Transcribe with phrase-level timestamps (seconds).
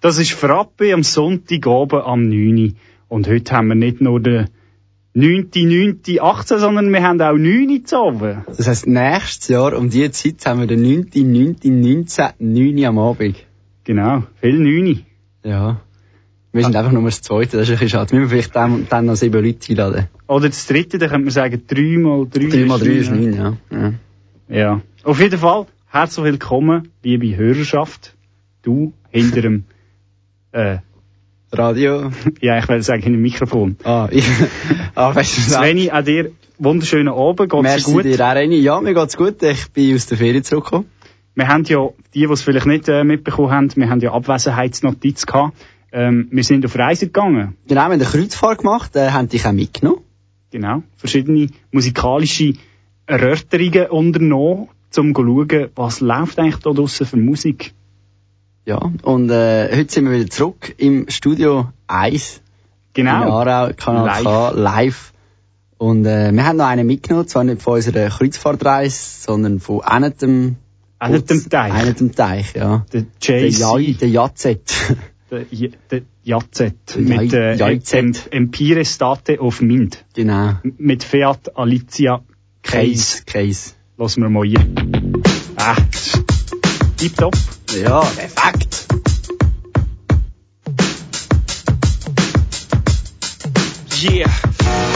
[0.00, 2.74] Das ist Frappe am Sonntag oben am 9.
[3.08, 4.48] Und heute haben wir nicht nur den
[5.14, 8.42] 9.9.18, sondern wir haben auch 9 zu oben.
[8.46, 13.44] Das heisst, nächstes Jahr um diese Zeit haben wir den 9.9.19, 9 am Abend.
[13.84, 15.04] Genau, viel 9.
[15.44, 15.82] Ja.
[16.52, 18.14] Wir sind einfach nur das Zweite, das ist ein bisschen schade.
[18.14, 20.08] Müssen wir vielleicht dann, dann noch sieben Leute einladen.
[20.26, 23.34] Oder das Dritte, da könnte man sagen 3 mal 3 3 mal 3 ist 9,
[23.34, 23.56] ja.
[23.70, 23.92] ja.
[24.48, 24.80] Ja.
[25.04, 28.16] Auf jeden Fall, herzlich willkommen, liebe Hörerschaft.
[28.62, 29.64] Du hinter dem,
[30.52, 30.78] äh,
[31.52, 32.10] Radio.
[32.40, 33.76] ja, ich will sagen, hinter dem Mikrofon.
[33.84, 34.24] Ah, ich,
[34.94, 38.04] ah, weißt du, Sveni, an dir wunderschönen Abend, geht's Merci gut?
[38.04, 38.56] dir auch, Reni.
[38.56, 39.42] Ja, mir geht's gut.
[39.42, 40.86] Ich bin aus der Ferien zurückgekommen.
[41.34, 45.26] Wir haben ja, die, die es vielleicht nicht äh, mitbekommen haben, wir haben ja Abwesenheitsnotiz
[45.26, 45.56] gehabt.
[45.92, 47.56] Ähm, wir sind auf Reise gegangen.
[47.66, 50.02] Genau, wir haben eine Kreuzfahrt gemacht, äh, haben dich auch mitgenommen.
[50.50, 50.82] Genau.
[50.96, 52.54] Verschiedene musikalische
[53.06, 57.72] Erörterungen unternommen, um zu schauen, was läuft eigentlich da draussen für Musik.
[58.66, 62.42] Ja, und äh, heute sind wir wieder zurück im Studio 1.
[62.92, 63.22] Genau.
[63.22, 64.24] In Aarau, Kanal Live.
[64.24, 65.12] K, live.
[65.78, 70.16] Und äh, wir haben noch einen mitgenommen, zwar nicht von unserer Kreuzfahrtreise, sondern von einem
[70.16, 70.56] dem...
[70.98, 71.72] Einem dem Teich.
[71.72, 72.84] Einem dem Teich, ja.
[72.92, 73.98] Der JC.
[73.98, 74.70] Der Jazet.
[75.30, 76.74] Der, J- der Jazet.
[76.94, 77.54] Der Mit äh.
[77.98, 80.04] Em- Empire State of Mind.
[80.14, 80.56] genau.
[80.76, 82.20] Mit Fiat Alicia.
[82.62, 83.22] Case.
[83.24, 83.72] Case.
[83.96, 84.60] Lassen wir mal hier.
[85.56, 85.76] Ah,
[86.98, 87.34] tipptopp.
[87.72, 88.86] Ja, perfekt.
[94.00, 94.49] Yeah.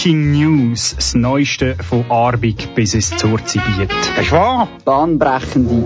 [0.00, 3.90] Breaking News, das Neueste von Arbig bis ins Zurzibiet.
[4.16, 4.66] Das ist wahr.
[4.86, 5.84] Bahnbrechende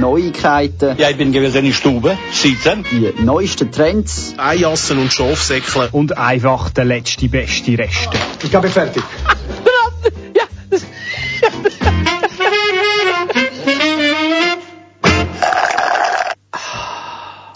[0.00, 2.84] Neuigkeiten, Ja, ich bin gewesen in der Stube, sitzen.
[2.92, 5.88] die neuesten Trends, Eijassen und Schafsäckle.
[5.92, 8.18] Und einfach der letzte beste Reste.
[8.42, 9.02] Ich glaube, fertig.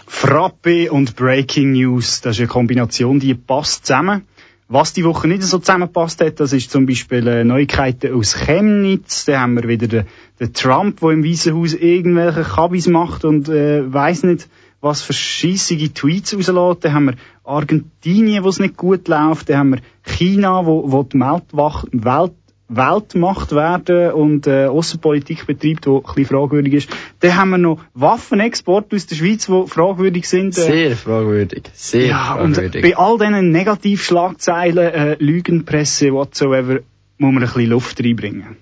[0.07, 4.27] Frappe und Breaking News, das ist eine Kombination, die passt zusammen.
[4.71, 9.25] Was die Woche nicht so zusammenpasst hat, das ist zum Beispiel äh, Neuigkeiten aus Chemnitz.
[9.25, 10.05] Da haben wir wieder den,
[10.39, 14.47] den Trump, der im Weißen Haus irgendwelche Kabis macht und äh, weiß nicht,
[14.83, 16.85] was für scheissige Tweets rauslässt.
[16.85, 19.49] Dann haben wir Argentinien, wo es nicht gut läuft.
[19.49, 22.35] Dann haben wir China, wo, wo die Weltwach, Welt,
[22.69, 26.91] Weltmacht werden und äh, Außenpolitik betreibt, die ein bisschen fragwürdig ist.
[27.21, 30.57] Dann haben wir noch Waffenexport aus der Schweiz, die fragwürdig sind.
[30.59, 32.83] Äh, sehr fragwürdig, sehr ja, und fragwürdig.
[32.83, 36.81] bei all diesen Negativschlagzeilen, äh, Lügenpresse, whatsoever,
[37.17, 38.57] muss man ein bisschen Luft reinbringen.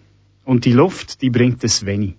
[0.45, 2.15] Und die Luft, die bringt es wenig.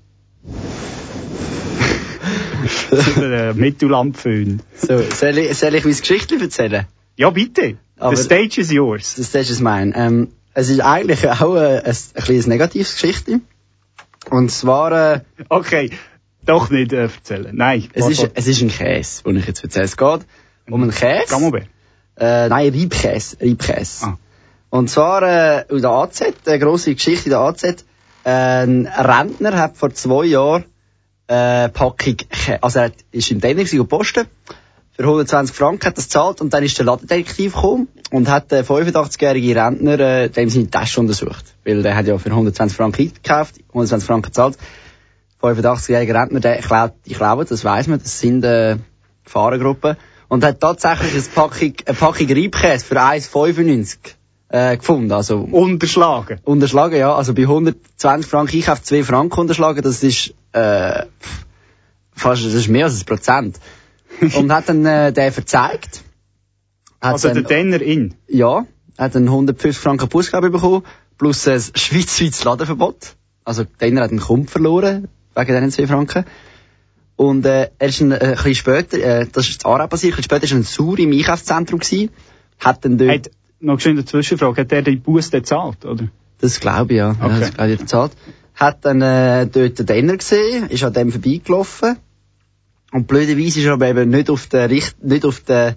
[3.17, 4.61] Der Mittellandföhn.
[4.75, 6.85] So, soll ich, soll ich mein Geschichtchen erzählen?
[7.15, 7.77] Ja, bitte.
[7.97, 9.15] Aber- The stage is yours.
[9.15, 9.93] Das ist es mein.
[9.95, 10.27] Ähm,
[10.59, 13.45] es ist eigentlich auch äh, ein, ein, kleines negatives Geschichtchen.
[14.31, 15.19] Und zwar, äh,
[15.49, 15.91] Okay,
[16.43, 17.55] doch nicht äh, erzählen.
[17.55, 17.87] Nein.
[17.93, 19.85] es, ist, es ist ein Käse, den ich jetzt erzähle.
[19.85, 20.21] Es geht
[20.67, 21.27] um einen Käse.
[21.29, 21.67] Camembert.
[22.19, 23.37] Äh, nein, Reibkäse.
[23.39, 24.05] Reibkäse.
[24.07, 24.17] Ah.
[24.71, 27.85] Und zwar äh, in der AZ, eine grosse Geschichte in der AZ.
[28.23, 30.65] Ein Rentner hat vor zwei Jahren
[31.27, 32.15] äh, Packung,
[32.61, 34.25] also er hat- ist im Denner gewesen, posten.
[34.97, 38.51] Für 120 Franken hat er das gezahlt und dann ist der Ladendetektiv gekommen und hat
[38.51, 41.45] den 85-jährigen Rentner äh, dem seine Tasche untersucht.
[41.63, 44.57] Weil der hat ja für 120 Franken eingekauft, 120 Franken gezahlt.
[45.39, 48.77] 85-jähriger Rentner, der klaut, die klauen, das weiss man, das sind äh,
[49.23, 49.97] Gefahrengruppen.
[50.29, 53.97] Und hat tatsächlich eine Packung, eine Packung Reibkäse für 1,95
[54.49, 55.11] äh, gefunden.
[55.11, 56.39] Also Unterschlagen.
[56.43, 57.15] unterschlagen, ja.
[57.15, 61.03] Also bei 120 Franken Einkauf 2 Franken unterschlagen, das ist äh,
[62.15, 63.59] fast das ist mehr als ein Prozent.
[64.35, 66.03] Und hat dann äh, den verzeigt.
[67.01, 68.15] Hat Also der dann, Denner in.
[68.27, 68.65] ja,
[68.97, 70.83] hat dann 150 Franken Bußgabe bekommen,
[71.17, 73.15] plus ein schweizweites Ladenverbot.
[73.43, 76.25] Also der hat einen Kumpf verloren, wegen diesen 2 Franken.
[77.15, 80.13] Und äh, er ist ein, äh, ein bisschen später, äh, das ist in Aarau passiert,
[80.13, 82.09] ein bisschen später ist er ein Sur im Einkaufszentrum gewesen,
[82.59, 83.09] hat dann dort...
[83.11, 84.61] Hat, noch schnell eine Zwischenfrage.
[84.61, 86.07] Hat der die Buß gezahlt, oder?
[86.39, 87.13] Das glaube ich, ja.
[87.13, 87.39] ja Okay.
[87.39, 88.15] das glaube ich.
[88.55, 91.97] Hat dann äh, dort den Denner gesehen, ist an dem vorbeigelaufen.
[92.91, 95.75] Und blöderweise ist er aber eben nicht auf der, Richt nicht auf der,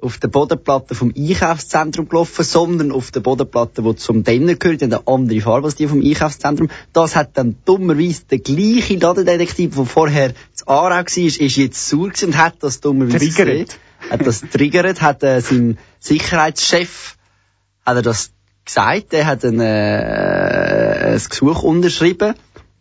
[0.00, 4.86] auf der Bodenplatte vom Einkaufszentrum gelaufen, sondern auf der Bodenplatte, die zum Denner gehört, die
[4.86, 6.68] eine andere Farbe als die vom Einkaufszentrum.
[6.92, 11.88] Das hat dann dummerweise der gleiche Ladendetektiv, der vorher zu Aarau war, ist, ist jetzt
[11.88, 13.48] sauer gewesen und hat das dummerweise Triggert.
[13.48, 13.66] gesehen.
[14.10, 17.16] Hat das triggert, hat äh, sein Sicherheitschef
[17.86, 18.32] hat er das
[18.64, 22.34] gesagt, der hat ein, äh, ein Gesuch unterschrieben.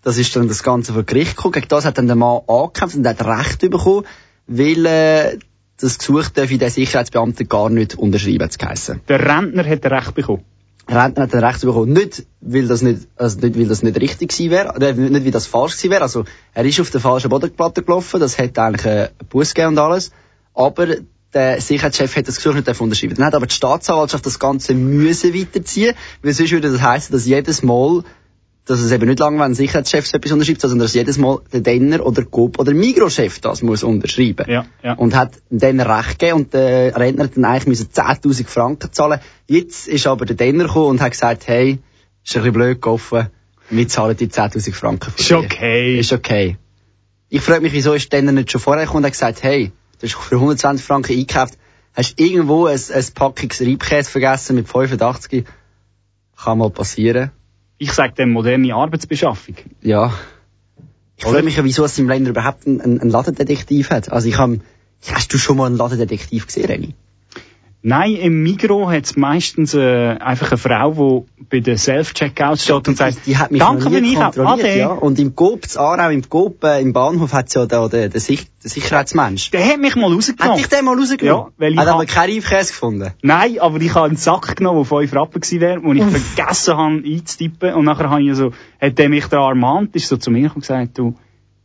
[0.03, 1.53] Das ist dann das Ganze vor Gericht gekommen.
[1.53, 4.05] Gegen das hat dann der Mann angekämpft und hat Recht bekommen,
[4.47, 5.37] weil äh,
[5.79, 9.01] das Gesuch darf der Sicherheitsbeamte gar nicht unterschreiben, hat's geheissen.
[9.07, 10.43] Der Rentner hat Recht bekommen.
[10.89, 11.93] Der Rentner hat Recht bekommen.
[11.93, 15.47] Nicht, weil das nicht, also nicht, weil das nicht richtig gewesen wäre, nicht, weil das
[15.47, 16.03] falsch gewesen wäre.
[16.03, 19.79] Also, er ist auf der falschen Bodenplatte gelaufen, das hätte eigentlich einen Bus gegeben und
[19.79, 20.11] alles.
[20.53, 20.87] Aber
[21.33, 23.15] der Sicherheitschef hat das Gesuch nicht dürfen unterschreiben.
[23.15, 27.25] Dann hat aber die Staatsanwaltschaft das Ganze müssen weiterziehen, weil sonst würde das heißen, dass
[27.25, 28.03] jedes Mal,
[28.71, 31.39] dass es eben nicht lang, wenn ein Sicherheitschef so etwas unterschreibt, sondern dass jedes Mal
[31.51, 34.49] der Denner oder Coop oder Migros-Chef das muss unterschreiben.
[34.49, 34.93] Ja, ja.
[34.93, 39.19] Und hat dem Recht gegeben und der Rentner hat dann eigentlich müssen 10.000 Franken zahlen.
[39.47, 41.79] Jetzt ist aber der Denner gekommen und hat gesagt, hey,
[42.23, 43.27] ist ein bisschen blöd gelaufen,
[43.69, 45.99] wir zahlen die 10.000 Franken für Ist okay.
[45.99, 46.57] Ist okay.
[47.27, 49.71] Ich frage mich, wieso ist der Denner nicht schon vorher gekommen und hat gesagt, hey,
[49.99, 51.57] du hast für 120 Franken eingekauft,
[51.93, 55.43] hast irgendwo ein, ein Packung Reibkäse vergessen mit 85,
[56.41, 57.31] kann mal passieren.
[57.81, 59.55] Ich sage dem moderne Arbeitsbeschaffung.
[59.81, 60.13] Ja.
[61.17, 64.11] Ich frage mich, ja, wieso es im Länder überhaupt einen, einen Ladendetektiv hat.
[64.11, 64.59] Also ich habe,
[65.11, 66.93] hast du schon mal einen Ladendetektiv gesehen, Renny?
[67.83, 72.87] Nein, im Migro hat es meistens äh, einfach eine Frau, die bei den Self-Checkouts steht
[72.87, 74.77] und sagt, die hat mich danke für kontrolliert, Ade.
[74.77, 74.91] ja.
[74.91, 78.45] Und im Coop, Aarau, im Coop, äh, im Bahnhof hat's ja da den, den, Sich
[78.63, 79.49] den Sicherheitsmensch.
[79.49, 80.57] Der hat mich mal Hat rausgenommen.
[80.57, 81.45] dich den mal rausgenommen?
[81.47, 83.11] Ja, weil ich Hat aber keinen Reifkäse gefunden.
[83.23, 86.03] Nein, aber ich habe einen Sack genommen, der 5 Rappen gewesen wäre, den ich
[86.35, 87.73] vergessen habe einzutippen.
[87.73, 90.61] Und nachher habe ich so, hat der mich da ermahnt, ist so zu mir und
[90.61, 91.15] gesagt, du,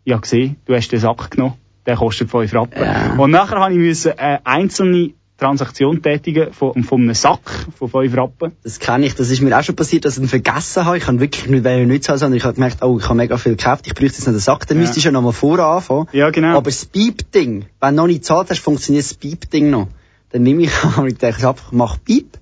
[0.08, 1.54] habe gesehen, du hast den Sack genommen,
[1.84, 2.82] der kostet 5 Rappen.
[2.82, 3.16] Ja.
[3.18, 7.40] Und nachher habe ich müssen, äh, einzelne Transaktion tätigen von, von einem Sack
[7.78, 8.52] von 5 Rappen.
[8.62, 9.14] Das kenne ich.
[9.14, 10.96] Das ist mir auch schon passiert, dass ich ihn vergessen habe.
[10.96, 13.16] Ich habe wirklich nicht, weil ich nicht zahlen, sondern ich habe gemerkt, oh, ich habe
[13.16, 14.66] mega viel gekauft, ich bräuchte jetzt noch den Sack.
[14.66, 14.82] Dann Ja.
[14.82, 16.06] müsstest du ja noch mal vorher anfangen.
[16.12, 16.56] Ja, genau.
[16.56, 19.88] Aber das Piep-Ding, wenn du noch nicht gezahlt hast, funktioniert das Piep-Ding noch.
[20.30, 22.38] Dann nehme ich an und denke, ich mach Piep.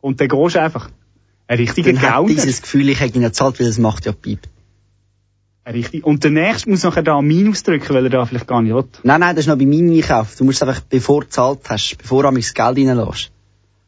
[0.00, 0.90] Und dann gehst du einfach.
[1.46, 2.28] Ein richtiger Gauner.
[2.28, 4.40] dieses Gefühl, ich hätte ihn gezahlt, weil es macht ja Piep.
[5.70, 6.04] Richtig.
[6.04, 8.74] Und der Nächste muss nachher da ein Minus drücken, weil er da vielleicht gar nicht
[8.74, 8.84] will.
[9.04, 10.34] Nein, nein, das ist noch bei meinem Einkauf.
[10.36, 13.30] Du musst es einfach, bevor du gezahlt hast, bevor du das Geld reinlässt.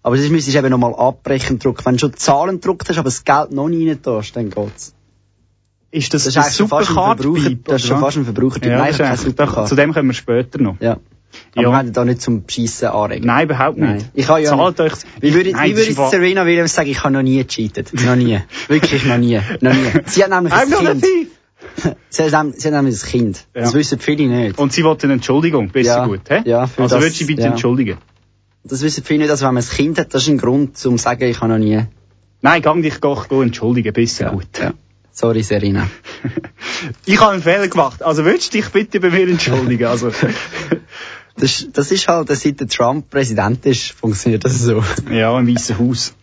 [0.02, 1.84] Aber sonst müsstest du eben nochmal abbrechen drücken.
[1.84, 4.94] Wenn du schon Zahlen gedruckt hast, aber das Geld noch nicht rein tust, dann geht's.
[5.90, 7.20] Ist das, Das ist das ein Supercard
[7.66, 8.70] das ist schon fast ein Verbrauchertyp.
[8.70, 9.68] Ja, Nein, das ich da- Supercard.
[9.68, 10.76] zu dem kommen wir später noch.
[10.80, 10.98] Ja.
[11.56, 11.68] Aber Ja.
[11.70, 13.26] wir haben da nicht zum Beschissen anregen.
[13.26, 13.88] Nein, überhaupt nicht.
[13.88, 14.04] Nein.
[14.14, 16.90] Ich habe ja Zahlt euch, Wie würde, Nein, wie das würde wahr- Serena Williams sagen,
[16.90, 17.92] ich habe noch nie gecheatet?
[17.94, 18.40] Noch nie.
[18.68, 19.40] Wirklich noch nie.
[19.60, 19.86] Noch nie.
[20.06, 21.04] Sie hat nämlich ein Kind.
[22.10, 23.46] Sie hat, nem- sie nämlich ein Kind.
[23.54, 23.62] Ja.
[23.62, 24.58] Das wissen viele nicht.
[24.58, 26.06] Und sie wollte eine Entschuldigung, besser Ja.
[26.06, 26.42] gut, hä?
[26.44, 27.48] Ja, für also das- würdest du bitte ja.
[27.48, 27.98] entschuldigen?
[28.64, 30.74] Das wissen viele nicht, dass wenn man ein Kind hat, das ist ein Grund, um
[30.76, 31.82] zu sagen, ich habe noch nie.
[32.40, 34.46] Nein, gang dich doch go entschuldigen, besser gut.
[34.58, 34.72] Ja.
[35.12, 35.88] Sorry, Serena.
[37.06, 38.02] Ich habe einen Fehler gemacht.
[38.02, 39.86] Also würdest du dich bitte bei mir entschuldigen?
[39.86, 40.10] Also,
[41.36, 44.82] Das, ist- das ist halt, seit der Trump Präsident ist, funktioniert das so.
[45.10, 46.14] ja, im Weißen Haus.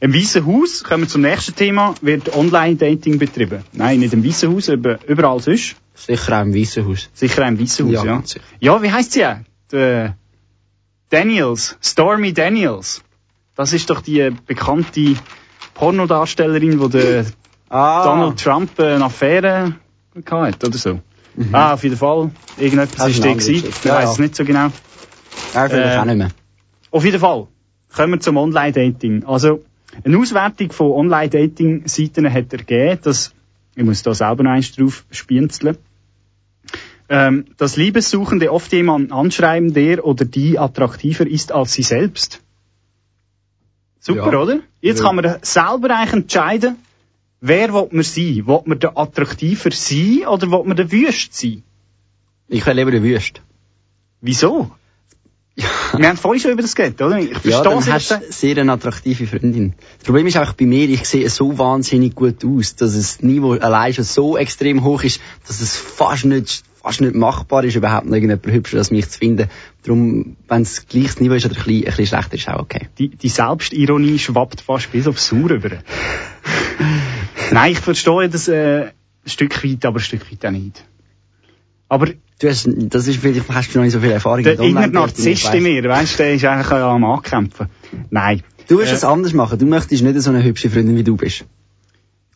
[0.00, 3.62] Im Weißen Haus, kommen wir zum nächsten Thema, wird Online-Dating betrieben.
[3.72, 5.76] Nein, nicht im Weißen Haus, aber überall sonst.
[5.94, 7.08] Sicher auch im Weißen Haus.
[7.14, 8.22] Sicher auch im Weißen Haus, Ja, ja.
[8.60, 9.24] Ja, wie heisst sie?
[9.72, 10.16] Der
[11.10, 13.02] Daniels, Stormy Daniels.
[13.54, 15.14] Das ist doch die bekannte
[15.74, 17.26] Pornodarstellerin, die der
[17.68, 18.04] Ah.
[18.04, 19.74] Donald Trump eine Affäre
[20.14, 21.00] gehabt oder so.
[21.52, 22.30] Ah, auf jeden Fall.
[22.56, 23.68] Irgendetwas ist der gewesen.
[23.68, 24.10] Ich Ja, ja.
[24.12, 24.68] es nicht so genau.
[25.54, 26.30] Ja, vielleicht Äh, auch nicht mehr.
[26.92, 27.48] Auf jeden Fall.
[27.94, 29.24] Kommen wir zum Online-Dating.
[29.24, 29.60] Also,
[30.02, 33.32] eine Auswertung von Online-Dating-Seiten hat ergeben, dass,
[33.76, 35.76] ich muss da selber noch eins drauf spienzeln,
[37.08, 42.40] ähm, dass Liebessuchende oft jemanden anschreiben, der oder die attraktiver ist als sie selbst.
[44.00, 44.40] Super, Ja.
[44.40, 44.60] oder?
[44.80, 45.06] Jetzt Ja.
[45.06, 46.76] kann man selber eigentlich entscheiden,
[47.40, 48.46] wer will man sein?
[48.46, 51.62] Will man der attraktiver sein oder will man der Wüst sein?
[52.48, 53.40] Ich will lieber den Wüst.
[54.20, 54.70] Wieso?
[55.56, 57.18] Wir haben vorhin schon über das geredet, oder?
[57.18, 59.74] Ich Ja, verstehe dann es hast du sehr eine attraktive Freundin.
[59.98, 63.52] Das Problem ist einfach bei mir, ich sehe so wahnsinnig gut aus, dass das Niveau
[63.52, 68.06] allein schon so extrem hoch ist, dass es fast nicht, fast nicht machbar ist, überhaupt
[68.06, 69.48] noch irgendjemand hübscher als mich zu finden.
[69.84, 72.88] Darum, wenn es gleiches Niveau ist oder ein bisschen, ein bisschen schlechter, ist auch okay.
[72.98, 75.70] Die, die Selbstironie schwappt fast bis aufs Sauer über.
[77.52, 78.92] Nein, ich verstehe das äh, ein
[79.26, 80.84] Stück weit, aber ein Stück weit auch nicht.
[81.88, 82.08] Aber
[82.40, 85.54] Du hast, das ist vielleicht, hast du noch nicht so viel Erfahrung der innere Narzisst
[85.54, 87.68] in mir, weißt du, der ist eigentlich am Ankämpfen.
[88.10, 88.42] Nein.
[88.68, 89.58] Du wirst Äh, es anders machen.
[89.58, 91.44] Du möchtest nicht so eine hübsche Freundin wie du bist.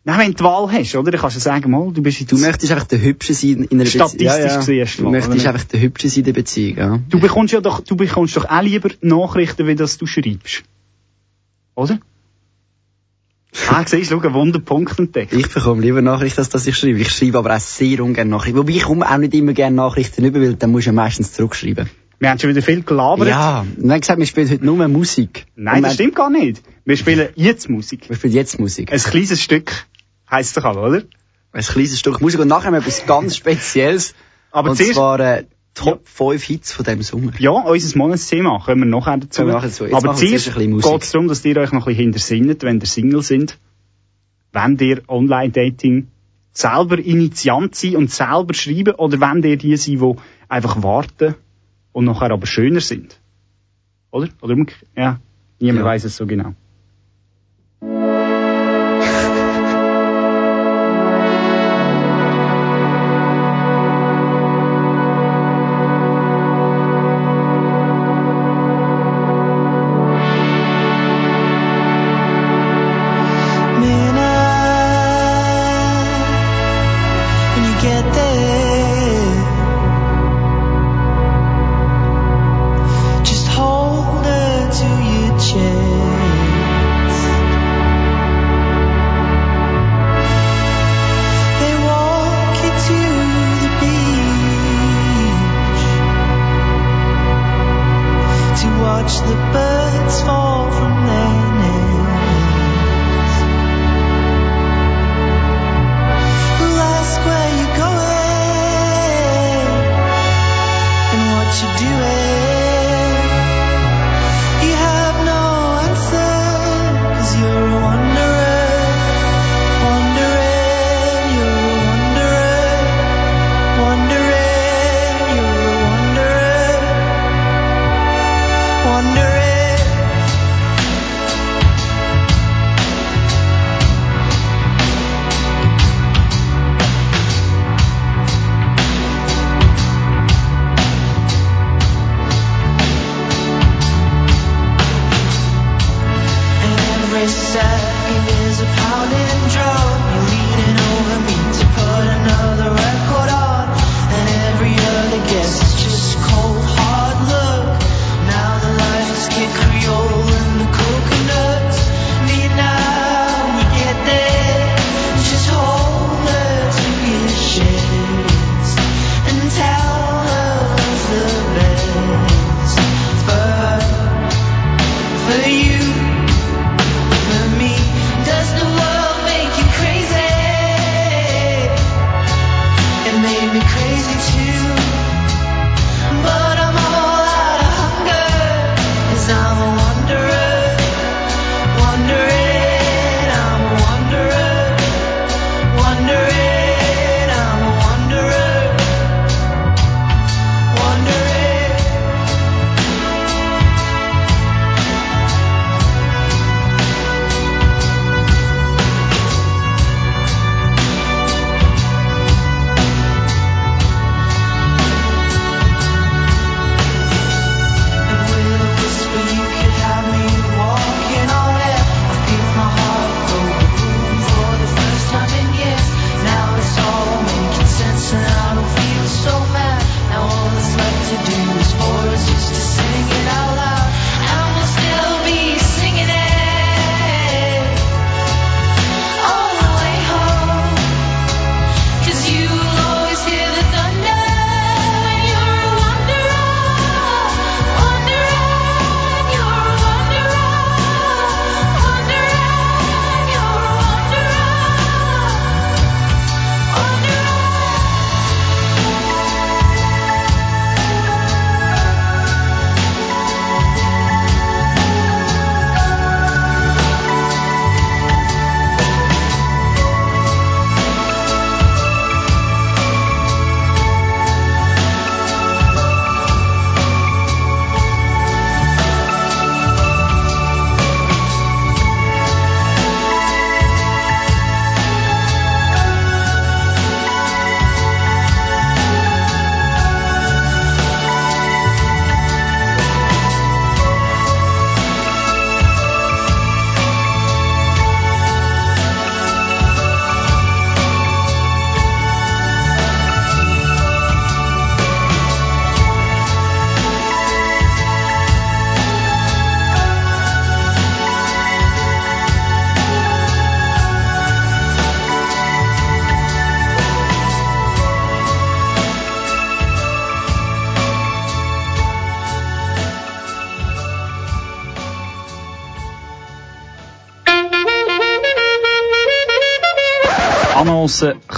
[0.05, 1.11] Nein, wenn du die Wahl hast, oder?
[1.11, 2.33] Dann kannst du sagen, mal, du bist jetzt...
[2.33, 4.09] Du möchtest einfach der Hübsche sein in einer Beziehung.
[4.09, 6.99] Statistisch gesehen erst Du mal, oder möchtest einfach der Hübsche sein in der Beziehung, ja.
[7.11, 10.62] Du bekommst ja doch, du bekommst doch auch lieber Nachrichten, wie das du schreibst.
[11.75, 11.99] Oder?
[13.71, 15.33] Ah, siehst du, schau, einen Wunderpunkt entdeckt.
[15.33, 16.99] Ich bekomme lieber Nachrichten, als dass ich schreibe.
[16.99, 18.59] Ich schreibe aber auch sehr ungern Nachrichten.
[18.59, 21.33] Wobei ich komme auch nicht immer gerne Nachrichten über, weil dann musst du ja meistens
[21.33, 21.88] zurückschreiben.
[22.19, 23.28] Wir haben schon wieder viel gelabert.
[23.28, 25.47] Ja, wir haben gesagt, wir spielen heute nur Musik.
[25.55, 26.62] Nein, das stimmt gar nicht.
[26.85, 28.09] Wir spielen jetzt Musik.
[28.09, 28.93] Wir spielen jetzt Musik.
[28.93, 29.87] Ein kleines Stück
[30.31, 31.02] heisst doch auch, oder?
[31.52, 34.14] Ein kleines Stück Musik und nachher haben wir etwas ganz Spezielles.
[34.50, 37.32] Aber und zuerst, zwar äh, Top 5 Hits von diesem Sommer.
[37.38, 39.46] ja, unser Monatsthema kommen wir nachher dazu.
[39.46, 39.84] Wir nachher dazu.
[39.84, 43.22] Aber zuerst geht es darum, dass ihr euch noch ein bisschen hintersinnet, wenn ihr Single
[43.22, 43.58] sind.
[44.52, 46.08] Wenn ihr Online-Dating
[46.52, 50.14] selber Initiant sind und selber schreiben, oder wenn ihr die sind, die
[50.48, 51.37] einfach warten
[51.92, 53.20] und nachher aber schöner sind.
[54.10, 54.28] Oder?
[54.40, 54.56] Oder?
[54.96, 55.20] Ja.
[55.60, 55.84] Niemand Ja.
[55.84, 56.54] weiß es so genau.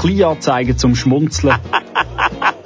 [0.00, 1.56] Kleinanzeigen zum Schmunzeln.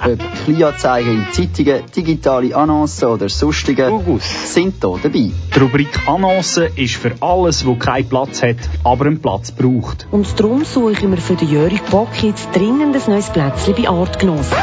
[0.05, 5.31] Ob Kleinanzeigen in Zeitungen, digitale Annoncen oder sonstige sind hier dabei.
[5.53, 10.07] Die Rubrik Annoncen ist für alles, wo keinen Platz hat, aber einen Platz braucht.
[10.11, 14.57] Und darum suchen wir für den Jörg Bock jetzt dringend ein neues Plätzchen bei Artgenossen.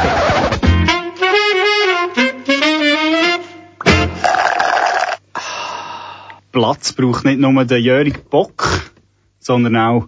[6.51, 8.91] Platz braucht nicht nur der Jörg Bock,
[9.37, 10.07] sondern auch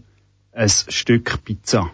[0.52, 1.92] ein Stück Pizza.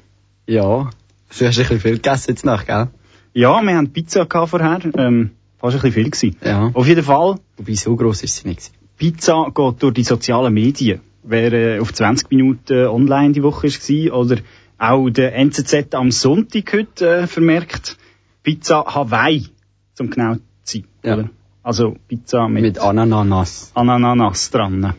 [0.47, 0.89] Ja, du
[1.30, 2.88] hast ein bisschen viel gegessen jetzt nach, gell?
[3.34, 6.36] Ja, wir haben Pizza gehabt vorher, ähm, fast ein bisschen viel gewesen.
[6.43, 6.71] Ja.
[6.73, 8.60] Auf jeden Fall, Wobei, so gross ist sie nicht.
[8.60, 8.75] gewesen.
[8.97, 11.01] Pizza geht durch die sozialen Medien.
[11.23, 14.38] Wer äh, auf 20 Minuten online die Woche war oder
[14.77, 17.97] auch der NZZ am Sonntag heute äh, vermerkt,
[18.43, 19.45] Pizza Hawaii,
[19.93, 20.84] zum genau zu sein.
[21.04, 21.13] Ja.
[21.15, 21.30] Oder?
[21.63, 23.71] Also Pizza mit, Mit Ananas.
[23.75, 24.95] Ananas dran.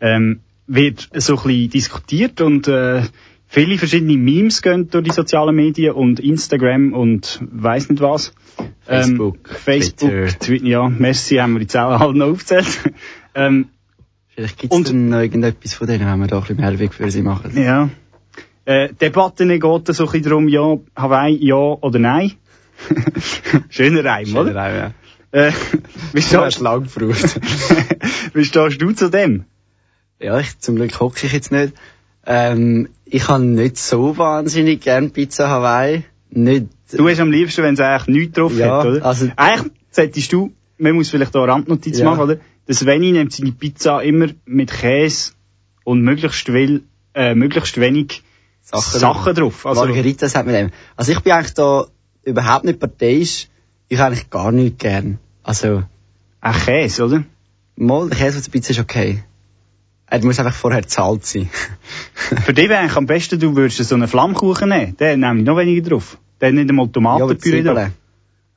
[0.00, 3.02] Ähm, wird so ein bisschen diskutiert und äh,
[3.48, 8.32] viele verschiedene Memes gehen durch die sozialen Medien und Instagram und weiss nicht was.
[8.82, 10.38] Facebook, ähm, Facebook, Twitter.
[10.38, 10.66] Twitter.
[10.66, 12.66] ja, merci, haben wir die Zahlen halt noch aufgezählt.
[13.34, 13.68] ähm,
[14.28, 17.22] Vielleicht gibt es noch irgendetwas von denen, wenn wir da ein bisschen Werbung für sie
[17.22, 17.60] machen.
[17.60, 17.90] ja.
[18.64, 22.32] Äh, Debatten geht so ein bisschen darum, ja, Hawaii, ja oder nein.
[23.70, 24.50] Schöner Reim, oder?
[24.50, 24.76] Oder?
[24.76, 24.92] Ja.
[25.32, 25.52] Äh,
[26.12, 27.40] wie, Du hast stehst, lang gebraucht.
[28.34, 29.46] wie stehst du zu dem?
[30.20, 31.72] ja, ich, zum Glück hocke ich jetzt nicht.
[32.30, 36.04] Ähm, ich habe nicht so wahnsinnig gern Pizza Hawaii.
[36.30, 39.04] Nicht, Du hast am liebsten, wenn es eigentlich nichts drauf Ja, hat, oder?
[39.04, 42.04] also- eigentlich solltest du, man muss vielleicht da eine Randnotiz Ja.
[42.04, 42.36] machen, oder?
[42.68, 45.32] Der Sveni nimmt seine Pizza immer mit Käse
[45.84, 46.82] und möglichst, will,
[47.14, 48.22] äh, möglichst wenig
[48.62, 49.64] Sachen Sachen, drauf.
[49.64, 50.70] Also, Margaritas hat mit dem.
[50.96, 51.86] Also ich bin eigentlich da
[52.24, 53.48] überhaupt nicht parteiisch.
[53.88, 55.18] Ich habe eigentlich gar nicht gern.
[55.42, 55.82] Also,
[56.42, 57.24] auch Käse, oder?
[57.76, 59.24] mal, der Käse auf der Pizza ist okay.
[60.10, 61.50] Er muss einfach vorher zahlt sein.
[62.44, 64.96] Für dich wäre eigentlich am besten, du würdest so einen Flammkuchen nehmen.
[64.96, 66.18] Den nehme ich noch weniger drauf.
[66.40, 67.90] Den nicht einmal Tomatenpüree drauf.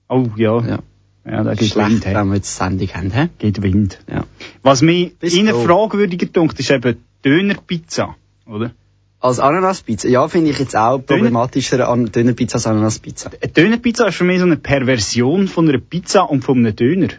[0.08, 0.62] Oh, ja.
[0.62, 0.80] Ja.
[1.26, 2.06] Ja, da geht Schlecht, Wind.
[2.08, 2.16] He.
[2.16, 3.30] wenn wir jetzt Sendung haben, hä?
[3.38, 4.00] Geht Wind.
[4.12, 4.26] Ja.
[4.64, 5.54] Was mich Bist du?
[5.66, 8.16] fragwürdiger dunkt, ist eben Dönerpizza.
[8.48, 8.72] Oder?
[9.20, 13.30] Als Ananaspizza, ja, finde ich jetzt auch problematischer an Dönerpizza als Ananaspizza.
[13.40, 17.10] Eine Dönerpizza ist für mich so eine Perversion von einer Pizza und von einem Döner.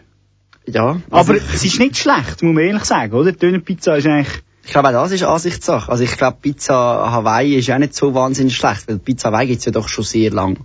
[0.65, 1.01] Ja.
[1.09, 3.31] Aber also es ist nicht schlecht, muss man ehrlich sagen, oder?
[3.31, 5.91] Dönerpizza ist eigentlich, ich glaube, auch das ist Ansichtssache.
[5.91, 9.65] Also ich glaube, Pizza Hawaii ist auch nicht so wahnsinnig schlecht, weil Pizza Hawaii gibt's
[9.65, 10.57] ja doch schon sehr lang.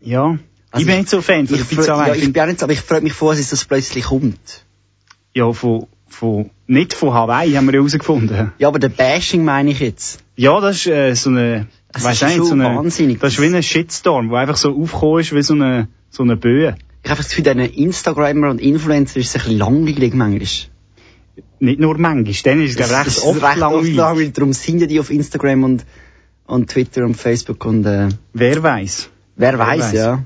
[0.00, 0.38] ja.
[0.74, 2.08] Also ich bin nicht so Fan von Pizza Hawaii.
[2.08, 4.64] Ja, Ich bin auch nicht so, aber ich freue mich vor, dass das plötzlich kommt.
[5.34, 8.52] ja, von, von, nicht von Hawaii haben wir herausgefunden.
[8.58, 10.20] Ja, aber der Bashing meine ich jetzt.
[10.34, 13.20] Ja, das ist äh, so eine, Das weißt ist du nicht, so eine, wahnsinnig.
[13.20, 16.36] das ist wie ein Shitstorm, der einfach so aufgekommen ist wie so eine, so eine
[16.38, 16.74] Böe.
[17.04, 20.48] Ich habe das Gefühl, diesen Instagrammer und Influencer ist es ein bisschen langweilig manchmal.
[21.58, 23.94] Nicht nur manchmal, dann ist es, ich, recht Es ist oft langweilig.
[23.96, 24.32] langweilig.
[24.34, 25.84] Darum sind ja die auf Instagram und,
[26.46, 29.08] und Twitter und Facebook und, äh, Wer weiß.
[29.36, 29.92] wer weiß, weiß.
[29.92, 30.24] ja.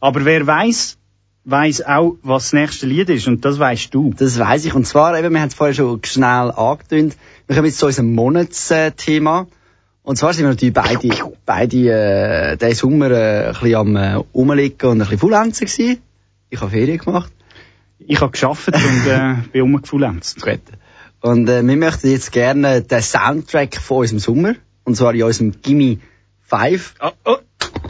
[0.00, 0.96] Aber wer weiß,
[1.44, 4.12] weiß auch, was das nächste Lied ist, und das weißt du.
[4.16, 4.74] Das weiß ich.
[4.74, 7.16] Und zwar, eben, wir haben es vorher schon schnell angetönt.
[7.46, 9.46] Wir kommen jetzt zu unserem Monatsthema.
[10.02, 11.08] Und zwar sind wir natürlich beide,
[11.44, 15.98] beide, äh, diesen Sommer, äh, ein bisschen am, äh, rumliegen und ein bisschen Fullenzen gewesen.
[16.50, 17.32] Ich habe Ferien gemacht.
[17.98, 20.40] Ich habe geschafft und äh, bin umgefullenzt.
[20.42, 20.60] Gut.
[21.20, 24.54] Und, äh, wir möchten jetzt gerne den Soundtrack von unserem Sommer.
[24.84, 25.98] Und zwar in unserem Gimme
[26.42, 26.94] 5.
[27.02, 27.36] Oh, oh,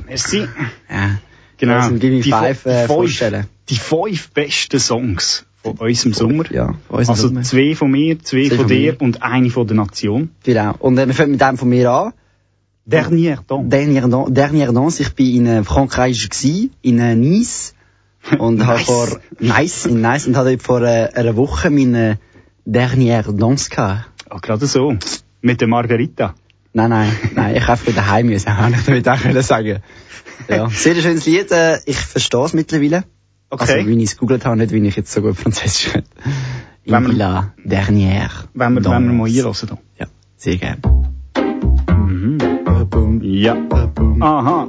[0.06, 0.46] merci.
[0.88, 1.18] Ja.
[1.58, 1.76] Genau.
[1.76, 3.46] Unserem Gimme Die 5, fo- äh, vorstellen.
[3.68, 6.50] die fünf besten Songs von unserem Sommer.
[6.52, 7.42] Ja, von unserem Also Sommer.
[7.42, 9.00] zwei von mir, zwei, Zwei von dir mir.
[9.02, 10.30] und eine von der Nation.
[10.44, 10.74] Genau.
[10.78, 12.12] Und, äh, wir fangen mit dem von mir an.
[12.84, 13.68] Dernier Don.
[13.68, 16.28] Dernière, Dan- dernière Danse, ich bin in äh, Frankreich
[16.82, 17.74] in äh, Nice.
[18.38, 18.86] Und habe Nice.
[18.86, 19.08] vor,
[19.38, 22.18] nice, in Nice, und habe vor äh, einer Woche meine
[22.66, 24.06] Dernière Danse gehabt.
[24.30, 24.96] Oh, gerade so.
[25.42, 26.34] Mit der Margarita.
[26.72, 29.78] Nein, nein, nein, ich habe wieder heim müssen, habe ich damit auch sagen.
[30.48, 33.04] Ja, sehr schönes Lied, äh, ich verstehe es mittlerweile.
[33.48, 33.72] Okay.
[33.78, 36.02] Also, wie ich es gegoogelt habe, nicht wie ich jetzt so gut Französisch kann.
[36.84, 39.70] Wenn wir- In la dernière Wenn wir, wenn wir mal einlassen.
[39.98, 40.80] Ja, sehr gerne.
[43.22, 43.56] Ja.
[44.20, 44.68] Aha.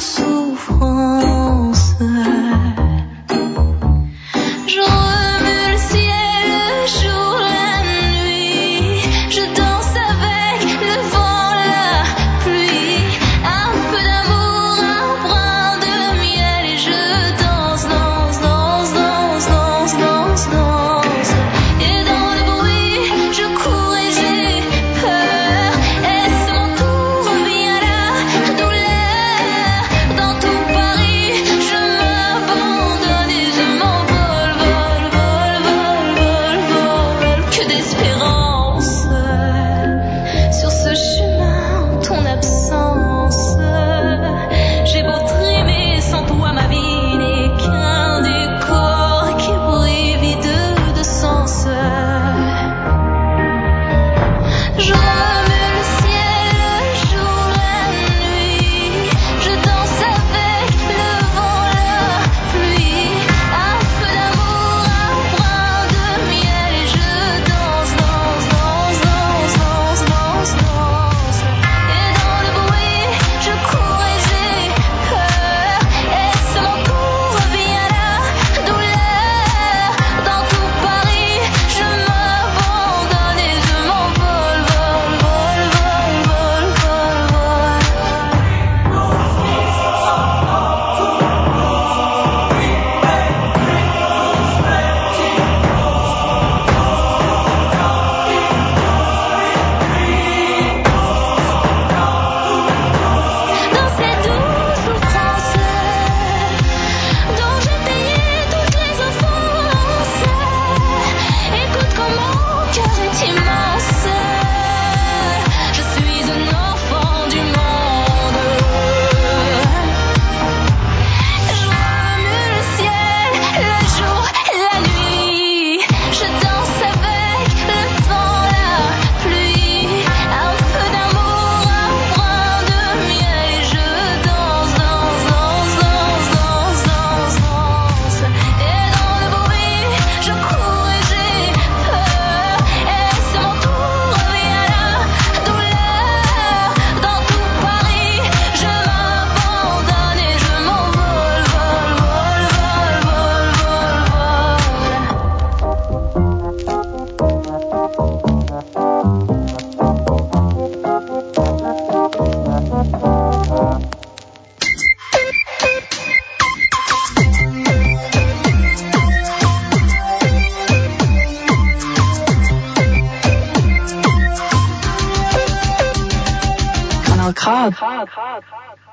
[0.00, 1.94] souffrance.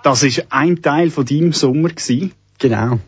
[0.08, 2.32] Das ist ein Teil von deinem Sommer gewesen.
[2.60, 3.00] Genau.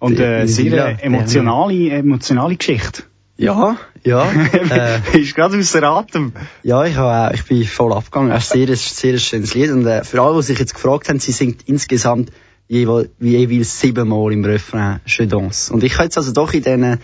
[0.00, 3.04] Und Die- äh, sehr äh, emotionale, emotionale Geschichte.
[3.36, 4.20] Ja, ja.
[5.12, 6.32] äh, ist gerade außer Atem.
[6.64, 8.32] ja, ich, auch- ich bin voll abgegangen.
[8.32, 9.70] Es ist sehr, ein sehr schönes Lied.
[9.70, 12.30] Und äh, für alle, die sich jetzt gefragt haben, sie singt insgesamt
[12.68, 15.72] jeweils, jeweils siebenmal im Refrain Je danse.
[15.72, 16.98] Und ich habe jetzt also doch in diesen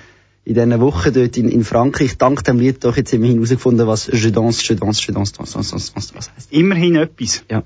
[0.45, 4.07] in diesen Wochen dort in, in Frankreich dank dem Lied doch jetzt immerhin herausgefunden, was
[4.13, 6.53] Je danse, Je danse, Je danse, danse, danse, danse, danse, heisst.
[6.53, 7.45] Immerhin etwas.
[7.51, 7.63] Ja.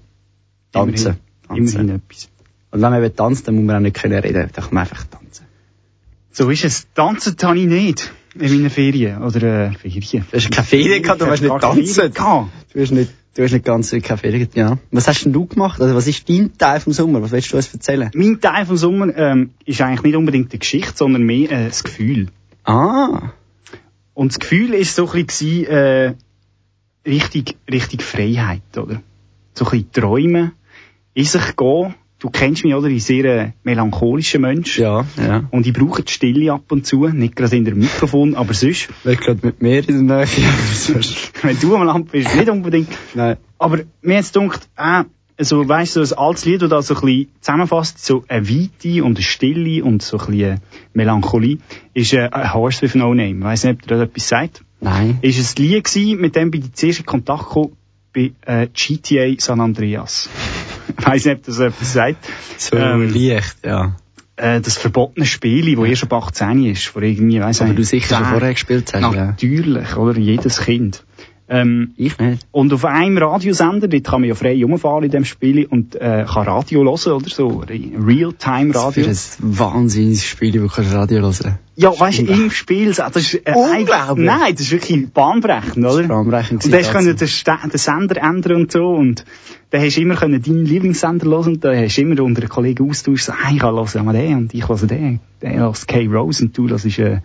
[0.72, 0.98] Tanzen.
[0.98, 1.80] Immerhin, Tanzen.
[1.80, 2.28] immerhin etwas.
[2.70, 4.48] Und wenn man tanzen, dann muss man auch nicht können reden.
[4.52, 5.46] Da kann man einfach tanzen.
[6.30, 6.86] So ist es.
[6.94, 8.12] Tanzen habe ich nicht.
[8.34, 9.22] In meinen Ferien.
[9.22, 10.24] Oder, äh, Ferien.
[10.30, 12.50] Du hast keine Ferien gehabt, du hast Ich nicht tanzen.
[12.72, 14.78] Du hast nicht, du hast nicht ganz keine Ferien ja.
[14.90, 15.80] Was hast denn du gemacht?
[15.80, 17.20] Also, was ist dein Teil vom Sommer?
[17.20, 18.10] Was willst du uns erzählen?
[18.14, 21.84] Mein Teil vom Sommer ähm, ist eigentlich nicht unbedingt die Geschichte, sondern mehr äh, das
[21.84, 22.28] Gefühl.
[22.64, 23.32] Ah.
[24.14, 26.14] Und das Gefühl ist so ein bisschen, äh,
[27.06, 29.02] richtig, richtig Freiheit, oder?
[29.54, 30.52] So ein bisschen träumen,
[31.14, 31.94] in sich gehen.
[32.18, 32.86] Du kennst mich, oder?
[32.86, 34.78] Ich bin sehr äh, melancholischer Mensch.
[34.78, 35.44] Ja, ja.
[35.50, 37.08] Und ich brauche die Stille ab und zu.
[37.08, 38.88] Nicht gerade in der Mikrofon, aber sonst.
[39.02, 40.28] Wer gerade mit mir in der Nähe?
[41.42, 42.90] Wenn du am Lamp bist, nicht unbedingt.
[43.14, 43.38] Nein.
[43.58, 45.02] Aber mir jetzt gedacht, äh,
[45.36, 48.48] also, weißt du, so ein altes Lied, das da so ein bisschen zusammenfasst, so eine
[48.48, 50.60] Weite und eine Stille und so ein bisschen
[50.94, 51.58] Melancholie,
[51.94, 53.38] ist äh, A Horse with No Name.
[53.38, 54.64] Ich weiss nicht, ob dir das etwas sagt.
[54.80, 55.18] Nein.
[55.22, 57.76] Ist ein Lied gewesen, mit dem bin ich zuerst in Kontakt gekommen,
[58.12, 60.28] bei äh, GTA San Andreas.
[60.98, 62.28] ich weiss nicht, ob das etwas sagt.
[62.58, 63.96] So Ähm, leicht, ja.
[64.36, 68.16] Äh, das verbotene Spiel, das erst ab 18 ist, vor irgendwie, weiss Aber du sicher
[68.16, 68.32] schon 10.
[68.32, 69.26] vorher gespielt hast, ja.
[69.26, 70.18] Natürlich, oder?
[70.18, 71.04] Jedes Kind.
[71.54, 72.46] Ähm, Ich nicht.
[72.50, 76.24] und auf einem Radiosender, dort kann man ja frei rumfahren in dem Spiel und äh,
[76.26, 79.04] kann Radio hören oder so, Re- Realtime-Radio.
[79.04, 83.16] Das ist ein Wahnsinnsspiel, wo du kannst Radio hören Ja, weißt du, im Spiel, das
[83.16, 84.24] ist äh, Unglaublich.
[84.26, 86.02] Nein, das ist wirklich bahnbrechend, oder?
[86.04, 89.24] Bahnbrechend Und dann hast du können den, Sender ändern und so und
[89.70, 92.48] dann hast du immer können deinen Lieblingssender hören und dann hast du immer unter den
[92.50, 95.20] Kollegen Austausch so, hey, ich kann hören den und ich höre den.
[95.42, 97.20] Der hört K-Rose und du hörst äh,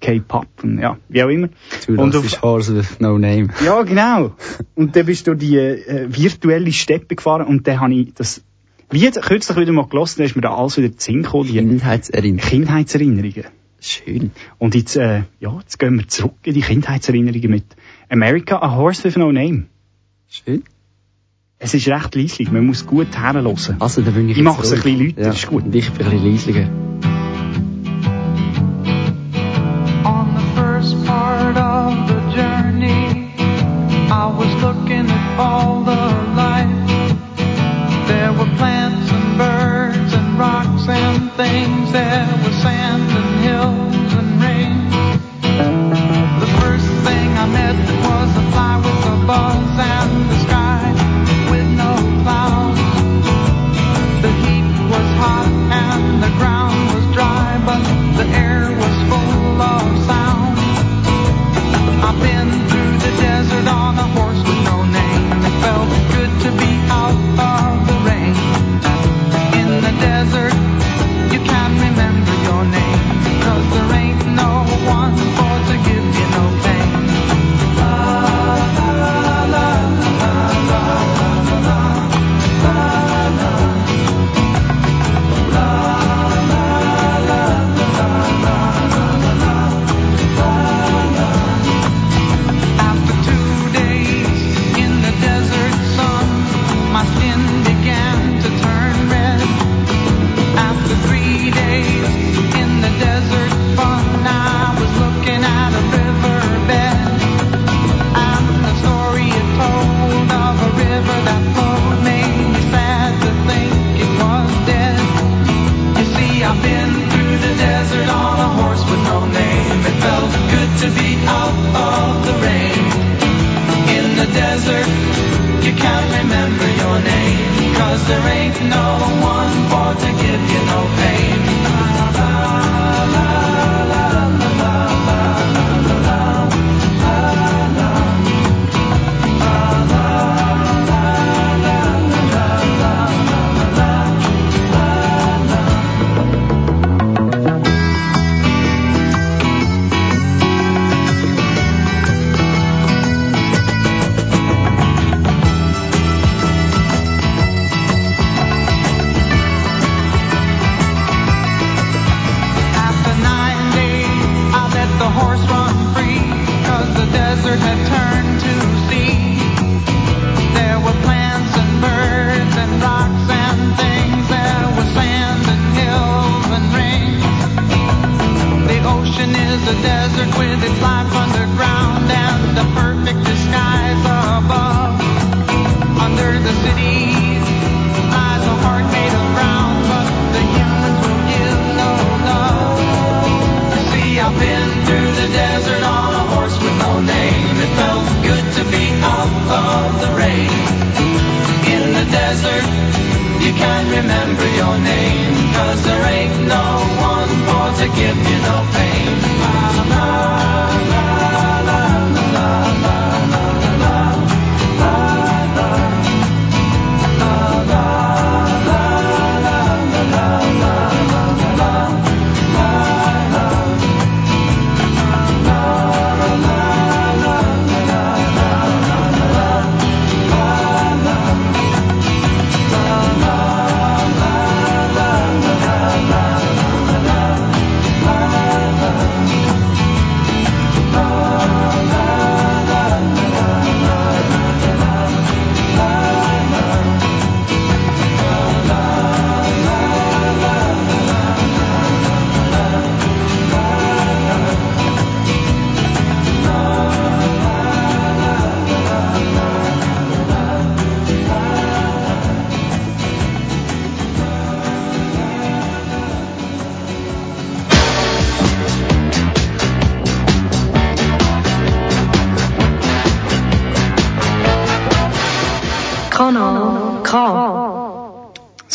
[0.00, 1.48] K-Pop und ja, wie auch immer.
[1.86, 3.48] Du und ist Horse with No Name.
[3.64, 4.32] ja, genau.
[4.74, 8.42] Und dann bist du durch die äh, virtuelle Steppe gefahren und dann habe ich das
[8.90, 11.58] wie kürzlich wieder mal gelassen, dann ist mir da alles wieder zu Sinn gekommen, die
[11.58, 12.48] Kindheitserinnerung.
[12.48, 13.44] Kindheitserinnerungen.
[13.80, 14.30] Schön.
[14.58, 17.64] Und jetzt, äh, ja, jetzt gehen wir zurück in die Kindheitserinnerungen mit
[18.08, 19.66] America, A Horse with No Name.
[20.28, 20.64] Schön.
[21.58, 23.46] Es ist recht leislich, man muss gut herhören.
[23.80, 25.30] Also, da bin ich Ich jetzt mach's ein bisschen lauter, ja.
[25.32, 25.64] ist gut.
[25.64, 26.87] Und ich bin ein bisschen leislicher.
[34.68, 35.77] Looking at all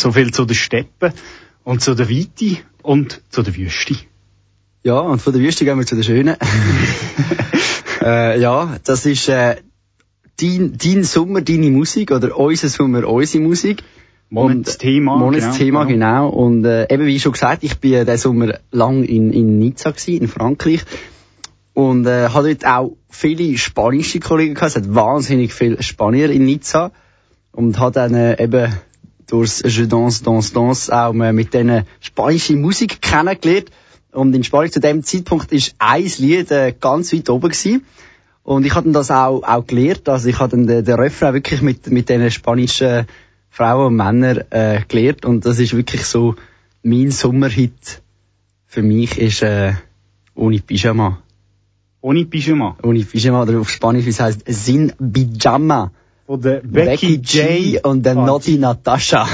[0.04, 1.14] So viel zu den Steppen
[1.64, 3.96] und zu der Weite und zu der Wüste.
[4.82, 6.36] Ja, und von der Wüste gehen wir zu der Schönen.
[8.02, 9.56] äh, ja, das ist äh,
[10.38, 13.82] dein, dein Sommer, deine Musik oder unser Sommer, unsere Musik.
[14.28, 16.28] Monatsthema, Monatsthema, genau.
[16.28, 16.28] genau.
[16.28, 19.92] Und äh, eben wie schon gesagt, ich bin äh, diesen Sommer lang in, in Nizza
[19.92, 20.84] gewesen, in Frankreich.
[21.72, 24.72] Und äh, habe dort auch viele spanische Kollegen gehabt.
[24.72, 26.92] Es hat wahnsinnig viele Spanier in Nizza.
[27.52, 28.70] Und habe dann äh, eben
[29.34, 33.70] durchs Je Danse, Danse, Danse auch äh, mit denen spanische Musik kennengelernt.
[34.12, 37.84] Und in Spanien zu dem Zeitpunkt ist ein Lied äh, ganz weit oben gewesen.
[38.44, 40.08] Und ich habe das auch, auch gelernt.
[40.08, 43.06] Also ich habe dann den, den Refrain wirklich mit, mit diesen spanischen
[43.50, 45.24] Frauen und Männern äh, gelernt.
[45.24, 46.36] Und das ist wirklich so
[46.82, 48.02] mein Sommerhit
[48.66, 49.72] für mich ist äh,
[50.34, 51.22] ohne Pyjama.
[52.00, 52.76] Ohne Pyjama.
[52.82, 55.92] Ohne Pyjama oder auf Spanisch, wie es heißt, Sin Pyjama.
[56.26, 57.84] Von der Becky, J.
[57.84, 59.28] und Ah, Nodi Natascha.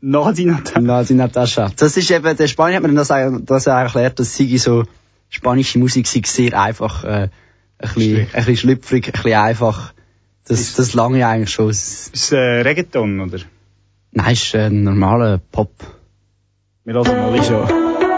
[0.00, 0.80] Nadi Natascha.
[0.80, 1.70] Nodi Natascha.
[1.76, 4.84] Das ist eben, der Spanier hat mir das, auch- das erklärt, dass sie so,
[5.28, 7.30] spanische Musik sei sehr einfach, äh, ein
[7.94, 9.92] bisschen, ein bisschen schlüpfrig, ein bisschen einfach.
[10.48, 11.68] Das, das lange eigentlich schon.
[11.70, 13.38] Es- Ist äh, Reggaeton, oder?
[14.12, 15.70] Nein, ist äh, ein normaler Pop.
[16.84, 17.68] Wir lassen mal Ist ja,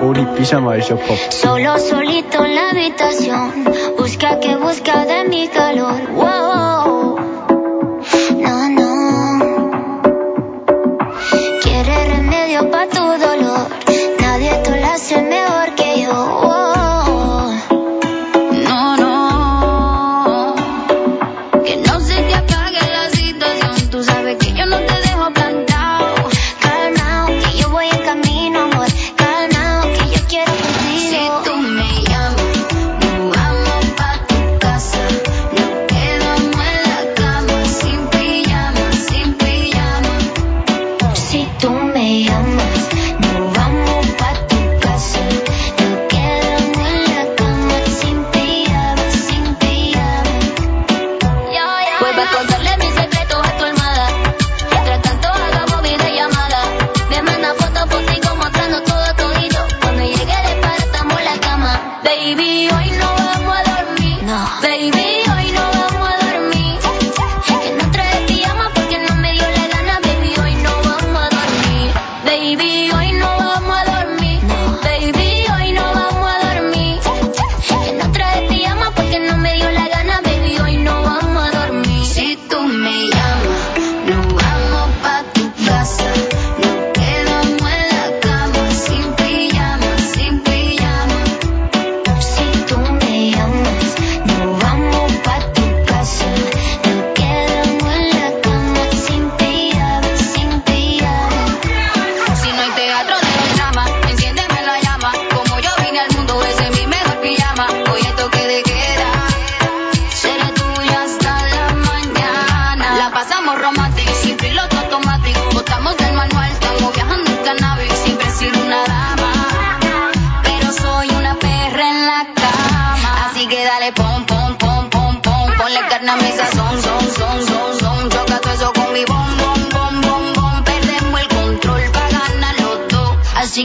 [0.02, 1.18] ohne Pyjama ist ja Pop.
[1.32, 3.64] Solo solito en la habitación,
[3.98, 5.98] busca que busca de mi calor.
[6.14, 7.09] Wow.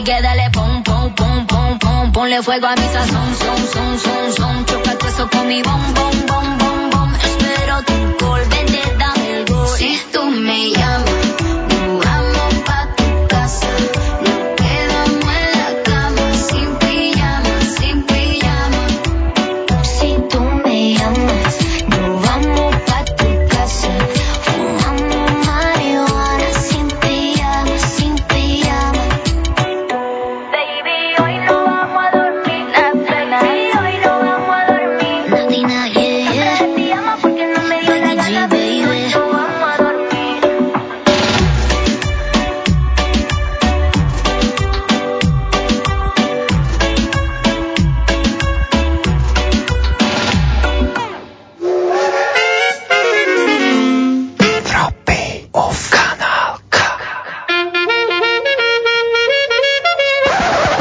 [0.06, 2.12] Que dale pom, pom, pom, pom, pom.
[2.12, 4.66] Ponle fuego a mi sazón, son, son, son, son.
[4.66, 7.14] Choca todo eso con mi bom, bom, bom, bom, bom.
[7.28, 9.68] Espero tu gol, vente, dame el gol.
[9.76, 11.15] Si tú me llamas,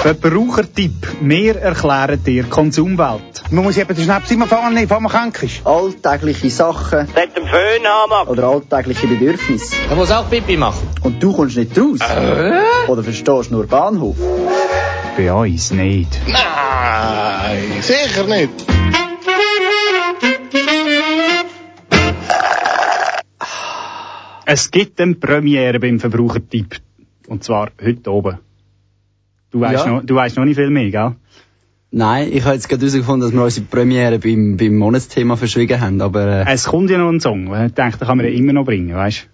[0.05, 1.07] Verbrauchertipp.
[1.21, 3.41] Wir erklären dir Konsumwelt.
[3.49, 5.65] Man muss eben den Schnaps immer vorne nehmen, bevor man krank ist.
[5.65, 8.29] Alltägliche Sachen Let dem Föhn haben.
[8.29, 9.75] oder alltägliche Bedürfnisse.
[9.89, 10.87] Er muss auch Pipi machen.
[11.01, 11.97] Und du kommst nicht raus?
[12.87, 14.15] Oder verstehst nur Bahnhof?
[15.17, 16.19] Bei uns nicht.
[16.27, 18.63] Nein, sicher nicht.
[24.45, 26.75] Es gibt eine Premiere beim Verbrauchertipp.
[27.27, 28.37] Und zwar heute oben.
[29.51, 29.91] Du weißt, Ja.
[29.91, 31.15] noch, du weißt noch nicht viel mehr, gell?
[31.91, 36.01] Nein, ich habe jetzt gerade herausgefunden, dass wir unsere Premiere beim, beim Monatsthema verschwiegen haben,
[36.01, 38.51] aber äh, Es kommt ja noch ein Song, ich denke, den kann man ja immer
[38.51, 39.29] noch bringen, weißt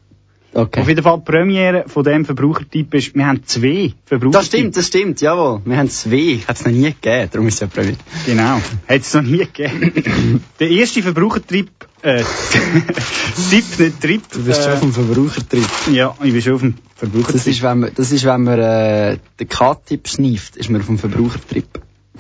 [0.54, 0.82] okay.
[0.82, 4.32] Auf jeden Fall, die Premiere von dem Verbrauchertipp ist, wir haben zwei Verbrauchertipp.
[4.40, 5.62] Das stimmt, das stimmt, jawohl.
[5.66, 7.98] Wir haben zwei, hat es noch nie gegeben, darum ist es ja Premiere.
[8.28, 8.58] Genau.
[8.88, 10.44] Hat es noch nie gegeben.
[10.60, 11.70] Der erste Verbrauchertipp,
[12.04, 12.24] äh,
[13.50, 14.22] Tipp, nicht Trip.
[14.32, 15.70] Du bist schon äh, auf dem Verbrauchertrip.
[15.92, 17.34] Ja, ich bin schon auf dem Verbrauchertrip.
[17.34, 20.88] Das ist, wenn man, das ist, wenn man äh, den K-Tipp schnieft, ist man auf
[20.88, 21.68] dem Verbrauchertrip.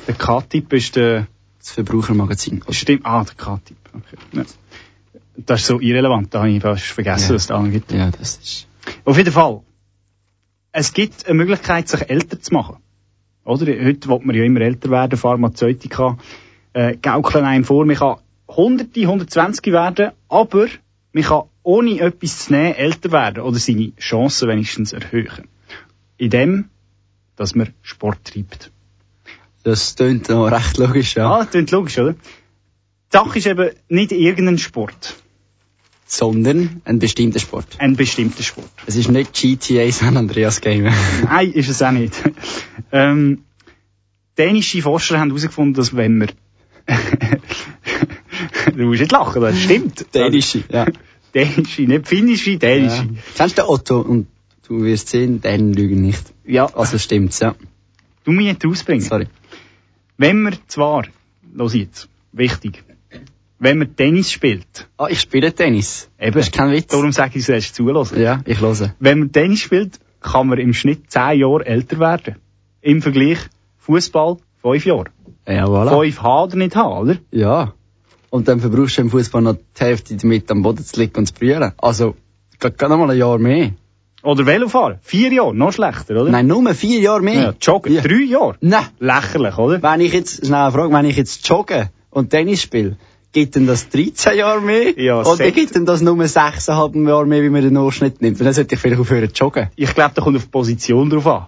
[0.07, 1.27] Der K-Tipp ist der,
[1.59, 2.63] Das Verbrauchermagazin.
[2.69, 3.77] stimmt, ah, der K-Tipp.
[3.93, 4.17] Okay.
[4.33, 4.43] Ja.
[5.37, 7.35] Das ist so irrelevant, da habe ich fast vergessen, Ja.
[7.35, 7.91] es da gibt.
[7.91, 8.67] Ja, das ist...
[9.05, 9.61] Auf jeden Fall.
[10.71, 12.77] Es gibt eine Möglichkeit, sich älter zu machen.
[13.43, 13.65] Oder?
[13.65, 16.17] Heute will man ja immer älter werden, Pharmazeutika,
[16.73, 18.17] äh, gaukeln einem vor, man kann
[18.55, 20.67] hunderte, 120 werden, aber
[21.13, 25.47] man kann ohne etwas zu nehmen älter werden oder seine Chancen wenigstens erhöhen.
[26.17, 26.65] In dem,
[27.35, 28.71] dass man Sport treibt.
[29.63, 31.31] Das klingt noch recht logisch, ja.
[31.31, 32.13] Ah, das klingt logisch, oder?
[32.13, 32.17] Die
[33.11, 35.15] Sache ist eben nicht irgendein Sport,
[36.05, 37.67] Sondern ein bestimmter Sport.
[37.77, 38.69] ein bestimmter Sport.
[38.85, 40.91] Es ist nicht GTA San Andreas Game.
[41.23, 42.13] Nein, ist es auch nicht.
[42.91, 43.43] ähm,
[44.37, 46.27] dänische Forscher haben herausgefunden, dass wenn wir...
[48.81, 50.05] du musst nicht lachen, das stimmt.
[50.13, 50.85] Dänische, ja.
[51.33, 52.57] Dänische, nicht finnische, ja.
[52.57, 53.07] dänische.
[53.35, 53.99] Kennst du den Otto?
[54.01, 54.27] Und
[54.67, 56.33] du wirst sehen, Dänen lügen nicht.
[56.45, 57.55] Ja, Also stimmt's, ja.
[58.23, 59.01] du musst nicht rausbringen.
[59.05, 59.27] Sorry.
[60.17, 61.05] Wenn man zwar,
[61.53, 62.83] los jetzt, wichtig,
[63.59, 66.09] wenn man Tennis spielt, Ah, ich spiele Tennis.
[66.19, 66.87] eben, Das ist kein Witz.
[66.87, 68.19] darum sage ich, du sollst zulassen.
[68.21, 68.93] Ja, ich höre.
[68.99, 72.35] Wenn man Tennis spielt, kann man im Schnitt 10 Jahre älter werden.
[72.81, 73.37] Im Vergleich
[73.79, 75.05] Fußball 5 Jahre.
[75.47, 75.99] Ja, voilà.
[75.99, 77.17] 5 H oder nicht H, oder?
[77.31, 77.73] Ja.
[78.31, 81.27] Und dann verbrauchst du im Fußball noch die Hälfte damit am Boden zu liegen und
[81.27, 81.73] zu brüllen.
[81.77, 82.15] Also,
[82.59, 83.71] geht noch mal ein Jahr mehr.
[84.23, 86.31] Oder Velofahren, 4 Jahre, noch schlechter, oder?
[86.31, 87.41] Nein, nur vier Jahre mehr.
[87.41, 88.01] Ja, Joggen, Ja.
[88.01, 88.55] 3 Jahre.
[88.61, 88.85] Nein.
[88.99, 89.83] Lächerlich, oder?
[89.83, 92.97] Wenn ich jetzt, schnell eine Frage, wenn ich jetzt jogge und Tennis spiele,
[93.33, 94.97] gibt denn das 13 Jahre mehr?
[94.97, 98.39] Ja, Oder gibt denn das nur 6,5 Jahre mehr, wie man den Durchschnitt nimmt?
[98.39, 99.69] Weil dann sollte ich vielleicht aufhören zu joggen.
[99.75, 101.47] Ich glaube, da kommt auf die Position drauf an.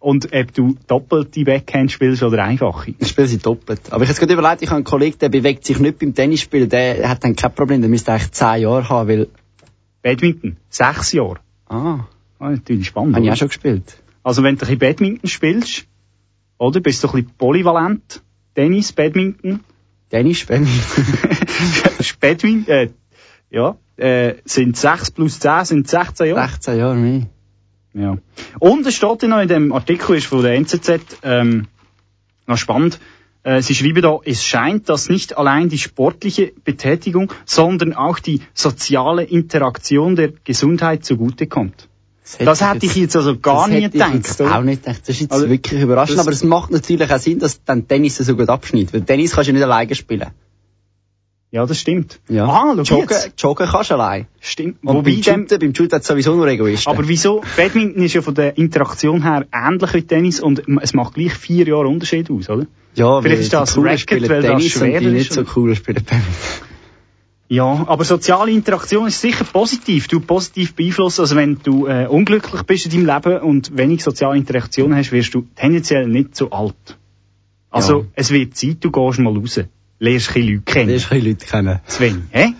[0.00, 2.94] Und ob du doppelte Backhand spielst oder einfache.
[2.98, 3.80] Ich spiele sie doppelt.
[3.90, 6.14] Aber ich habe jetzt gerade überlegt, ich habe einen Kollegen, der bewegt sich nicht beim
[6.14, 9.28] Tennisspielen, der hat dann kein Problem, der müsste eigentlich 10 Jahre haben, weil,
[10.02, 11.38] Badminton, 6 Jahre.
[11.66, 12.06] ah,
[12.40, 13.16] Ah, natürlich spannend.
[13.16, 13.96] habe ich auch schon gespielt.
[14.22, 15.86] Also wenn du ein bisschen Badminton spielst,
[16.58, 16.78] oder?
[16.80, 18.22] Bist du ein bisschen polyvalent.
[18.54, 19.60] Tennis, Badminton.
[20.10, 20.68] Tennis spielen.
[22.20, 22.88] Badminton, äh,
[23.50, 26.48] ja, äh, sind 6 plus 10 sind 16 Jahre.
[26.48, 27.26] 16 Jahre mehr.
[27.98, 28.16] Ja.
[28.60, 31.66] Und es steht ja noch in dem Artikel ist von der NZZ, ähm,
[32.46, 32.98] noch spannend,
[33.42, 38.40] äh, sie schreiben da, es scheint, dass nicht allein die sportliche Betätigung, sondern auch die
[38.54, 41.88] soziale Interaktion der Gesundheit zugutekommt.
[42.38, 44.14] Das hätte ich jetzt also gar das nie hätte ich gedacht.
[44.14, 44.58] jetzt oder?
[44.58, 45.00] auch nicht gedacht.
[45.00, 47.88] Das ist jetzt Also, wirklich überraschend, das- aber es macht natürlich auch Sinn, dass dann
[47.88, 48.92] Tennis so gut abschneidet.
[48.92, 50.26] Weil Tennis kannst du nicht alleine spielen.
[51.50, 52.20] Ja, das stimmt.
[52.28, 52.44] Ja.
[52.46, 54.26] Ah, schau joggen, joggen kannst du allein.
[54.40, 54.76] Stimmt.
[54.82, 56.90] Und Wobei beim dem, Shooten, beim Shooten sowieso nur Egoisten.
[56.92, 57.42] aber wieso?
[57.56, 61.66] Badminton ist ja von der Interaktion her ähnlich wie Tennis und es macht gleich vier
[61.66, 62.66] Jahre Unterschied aus, oder?
[62.94, 65.32] ja, vielleicht ist das die Racket, spielen weil das Tennis und schwerer die ist, nicht
[65.32, 66.60] so cool spielen Tennis.
[67.50, 70.06] Ja, aber soziale Interaktion ist sicher positiv.
[70.08, 71.22] Du positiv beeinflussen.
[71.22, 75.32] Also wenn du äh, unglücklich bist in deinem Leben und wenig soziale Interaktion hast, wirst
[75.34, 76.98] du tendenziell nicht so alt.
[77.70, 78.06] Also Ja.
[78.16, 79.60] es wird Zeit, du gehst mal raus.
[79.98, 80.88] Lernst ein Leute kennen.
[80.90, 81.80] Lernst ein Leute kennen.
[81.86, 82.54] Sven, hä?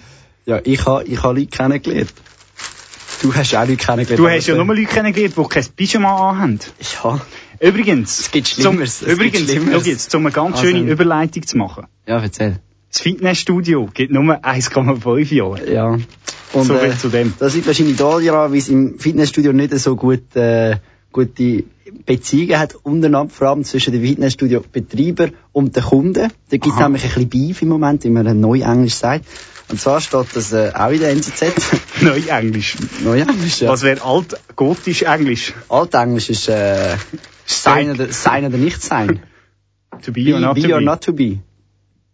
[0.46, 2.12] Ja, ich habe ich ha Leute kennengelernt.
[3.22, 4.18] Du hast auch Leute kennengelernt.
[4.18, 6.58] Du hast ja nur Leute kennengelernt, die kein Pyjama anhaben.
[7.04, 7.20] Ja.
[7.60, 9.82] Übrigens, Es gibt zum, Schlimmeres, es gibt übrigens, Schlimmeres.
[9.84, 11.86] schau jetzt, um eine ganz Also- schöne Überleitung zu machen.
[12.06, 12.60] Ja, erzähl.
[12.90, 15.70] Das Fitnessstudio gibt nur 1,5 Jahre.
[15.72, 15.98] Ja.
[16.52, 17.34] Und, So viel äh, zu dem.
[17.38, 20.76] Das liegt wahrscheinlich daran, weil es im Fitnessstudio nicht so gut, äh,
[21.12, 21.64] gute
[22.06, 26.30] Beziehungen hat, untereinander, vor allem zwischen den Fitnessstudio-Betreiber und den Kunden.
[26.50, 29.24] Da gibt es nämlich ein bisschen Beef im Moment, wie man Neuenglisch sagt.
[29.70, 31.42] Und zwar steht das äh, auch in der NZZ.
[32.00, 32.76] Neuenglisch.
[33.04, 33.68] Neuenglisch, ja.
[33.68, 35.52] Was wäre altgotisch Englisch?
[35.68, 36.96] Altenglisch ist äh,
[37.44, 39.20] sein, oder, sein oder nicht sein.
[40.02, 40.84] To be, or not be to or be.
[40.84, 41.38] not to be.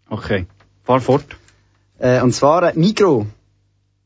[0.09, 0.47] Okay.
[0.85, 1.25] Fahr fort.
[1.99, 3.27] Äh, und zwar äh, Migro.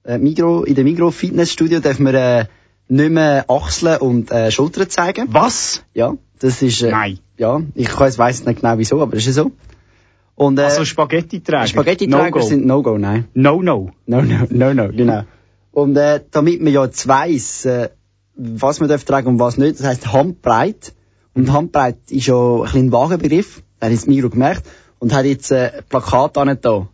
[0.04, 0.64] Äh, Migro.
[0.64, 2.46] In dem Migro Fitnessstudio darf man äh,
[2.88, 5.28] nicht mehr Achseln und äh, Schultern zeigen.
[5.30, 5.84] Was?
[5.94, 6.14] Ja.
[6.40, 7.18] Das ist, äh, Nein.
[7.36, 9.52] ja, ich weiss nicht genau wieso, aber das ist ja so.
[10.36, 11.66] Und, äh, Also Spaghetti-Träger.
[11.66, 12.40] Spaghetti-Träger No-go.
[12.42, 13.26] sind No-Go, nein.
[13.34, 13.90] No, no.
[14.06, 15.22] No, no, no, no, genau.
[15.72, 17.90] Und äh, damit man ja jetzt weiss, äh,
[18.36, 20.94] was man darf tragen und was nicht, das heisst Handbreit.
[21.34, 24.64] Und Handbreit ist ja ein bisschen ein vager Begriff, das hat jetzt Miro gemerkt,
[25.00, 26.88] und hat jetzt äh, ein Plakat da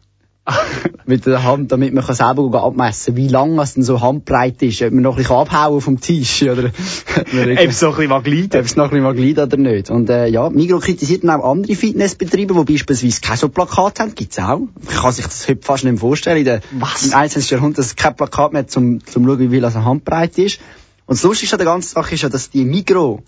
[1.06, 4.82] mit der Hand, damit man kann selber abmessen wie lang es denn so Handbreit ist,
[4.82, 8.60] ob man noch ein bisschen abhauen vom Tisch, oder Eben so ein bisschen ob Magliden.
[8.60, 9.90] es noch ein bisschen mal gleitet oder nicht.
[9.90, 14.14] Und äh, ja, Migro kritisiert dann auch andere Fitnessbetriebe, die beispielsweise kein so Plakat haben.
[14.14, 14.60] Gibt's auch.
[14.82, 16.38] Ich kann sich das heute fast nicht mehr vorstellen.
[16.38, 17.06] In der, Was?
[17.06, 17.50] Im 21.
[17.50, 20.60] Jahrhundert, dass es kein Plakat mehr zum, zum schauen, wie viel also Handbreit ist.
[21.06, 23.22] Und das Lustigste an der ganzen Sache ist ja, dass die Migro,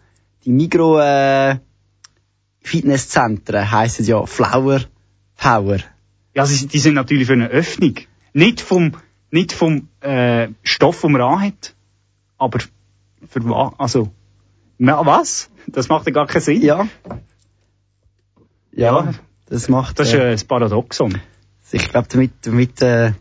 [0.45, 1.57] die Migro äh,
[2.61, 4.81] Fitnesszentren heissen ja Flower
[5.37, 5.79] Power.
[6.37, 7.95] Ja, sie, die sind natürlich für eine Öffnung.
[8.35, 8.93] Nicht vom,
[9.31, 11.75] nicht vom äh, Stoff, den man anhat,
[12.37, 12.59] aber
[13.29, 13.73] für was?
[13.79, 14.11] Also,
[14.77, 15.49] na, was?
[15.67, 16.61] Das macht ja gar keinen Sinn.
[16.63, 16.87] Ja.
[18.73, 19.15] Ja, Ja.
[19.47, 21.19] das macht, Das ist äh, ein Paradoxon.
[21.73, 23.13] ich glaube, damit, damit äh,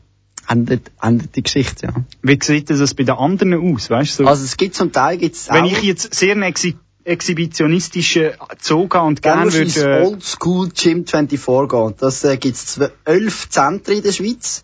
[0.49, 1.93] endet, endet die Geschichte, ja.
[2.21, 4.23] Wie sieht das bei den anderen aus, weißt du?
[4.23, 6.75] So, Also es gibt zum Teil gibt's wenn auch, ich jetzt sehr exhi
[7.05, 9.99] exhibitionistischen Zug habe und gerne du ins würde...
[9.99, 11.93] Äh, Oldschool Gym 24 gehen.
[11.99, 14.63] Das äh, gibt's zwölf- elf Zentren in der Schweiz.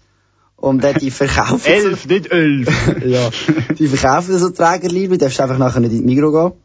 [0.57, 2.69] Und äh, die verkaufen elf, nicht elf.
[3.05, 3.29] ja,
[3.77, 6.59] die verkaufen so Trägerliebe, du darfst einfach nachher nicht in die Migros gehen.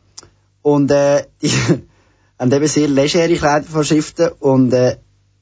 [0.63, 1.51] Und äh, die
[2.39, 4.97] haben eben sehr legere Kleidervorschriften und äh,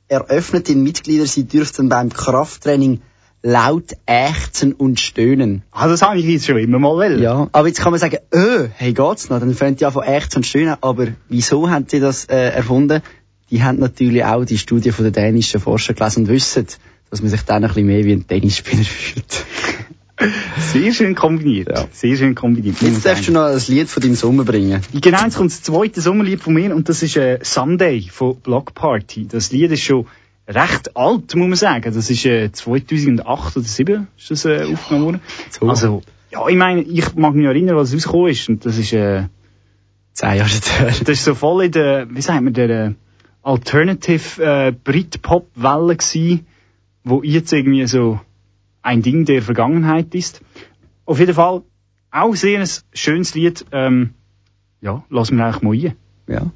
[0.09, 3.01] eröffnet den Mitgliedern, sie dürften beim Krafttraining
[3.45, 5.63] laut ächzen und stöhnen.
[5.71, 7.23] ah, das habe ich jetzt schon immer mal wollen.
[7.23, 9.39] Ja, aber jetzt kann man sagen, öh, hey, geht's noch?
[9.39, 10.77] Dann fängt ja von ächzen und stöhnen.
[10.81, 13.03] Aber wieso haben sie das äh, erfunden?
[13.51, 16.67] Die haben natürlich auch die Studie von den dänischen Forscher gelesen und wissen,
[17.11, 19.45] dass man sich dann ein bisschen mehr wie ein Tennisspieler fühlt.
[20.73, 21.69] Sehr schön kombiniert.
[21.69, 21.85] Ja.
[21.93, 22.81] Sehr schön kombiniert.
[22.81, 24.81] Jetzt darfst du noch ein Lied von deinem Sommer bringen.
[25.03, 28.73] Genau, jetzt kommt das zweite Sommerlied von mir und das ist äh, Sunday von Block
[28.73, 29.27] Party.
[29.29, 30.07] Das Lied ist schon
[30.47, 31.95] recht alt, muss man sagen.
[31.95, 35.21] Das ist äh, 2008 oder 2007 ist das äh, aufgenommen worden.
[35.51, 35.69] So.
[35.69, 39.25] Also, ja, ich meine, ich mag mich erinnern, was rausgekommen ist und das ist, äh,
[40.15, 40.87] Zehn Jahre her.
[40.87, 42.95] das ist so voll in der, wie sagt man, der äh,
[43.43, 46.45] Alternative äh, Britpop-Welle gsi,
[47.03, 48.21] wo jetzt irgendwie so
[48.81, 50.41] ein Ding der Vergangenheit ist.
[51.05, 51.63] Auf jeden Fall
[52.11, 53.67] auch sehr ein schönes Lied.
[53.73, 54.15] Ähm,
[54.81, 55.97] ja, lassen wir eigentlich mal rein.
[56.29, 56.51] Ja.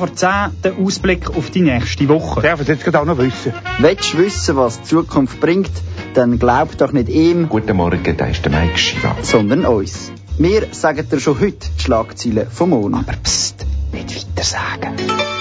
[0.00, 2.40] Vor 10, der Ausblick auf die nächste Woche.
[2.40, 3.52] Darf ich jetzt auch noch wissen?
[3.80, 5.70] Willst du wissen, was die Zukunft bringt,
[6.14, 9.14] dann glaub doch nicht ihm, Guten Morgen, da ist der Mike Schiva.
[9.22, 10.10] sondern uns.
[10.38, 13.08] Wir sagen dir schon heute die Schlagzeilen vom Monat.
[13.08, 15.39] Aber psst, nicht weiter sagen.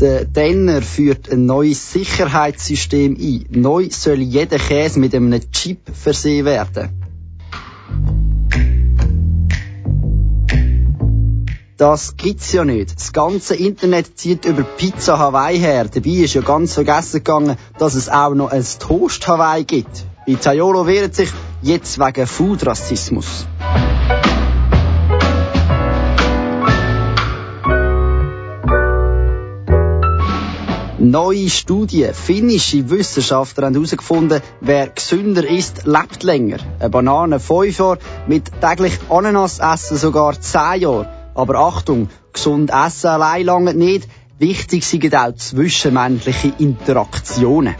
[0.00, 3.44] Der Denner führt ein neues Sicherheitssystem ein.
[3.50, 6.88] Neu soll jeder Käse mit einem Chip versehen werden.
[11.76, 12.96] Das gibt's ja nicht.
[12.96, 15.84] Das ganze Internet zieht über Pizza Hawaii her.
[15.84, 20.06] Dabei ist ja ganz vergessen gegangen, dass es auch noch ein Toast Hawaii gibt.
[20.24, 21.30] Pizzaiolo wehrt sich
[21.60, 23.46] jetzt wegen Food-Rassismus.
[31.02, 32.10] Neue Studie.
[32.12, 36.58] Finnische Wissenschaftler haben herausgefunden, wer gesünder ist, lebt länger.
[36.78, 41.08] Eine Banane 5 Jahre, mit täglich Ananas essen sogar 10 Jahre.
[41.34, 44.08] Aber Achtung, gesund essen allein lange nicht.
[44.38, 47.76] Wichtig sind auch zwischenmenschliche Interaktionen.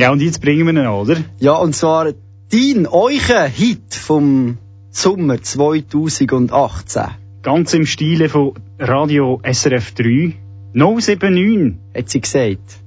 [0.00, 1.16] Ja, und jetzt bringen wir ihn, oder?
[1.40, 2.14] Ja, und zwar
[2.50, 4.56] dein, euer Hit vom
[4.90, 7.02] Sommer 2018.
[7.42, 10.36] Ganz im Stile von Radio SRF 3.
[10.72, 11.74] 079.
[11.94, 12.78] Hat sie gesagt.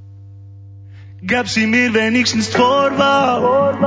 [1.28, 3.78] Gab sie mir wenigstens die Vorwahl?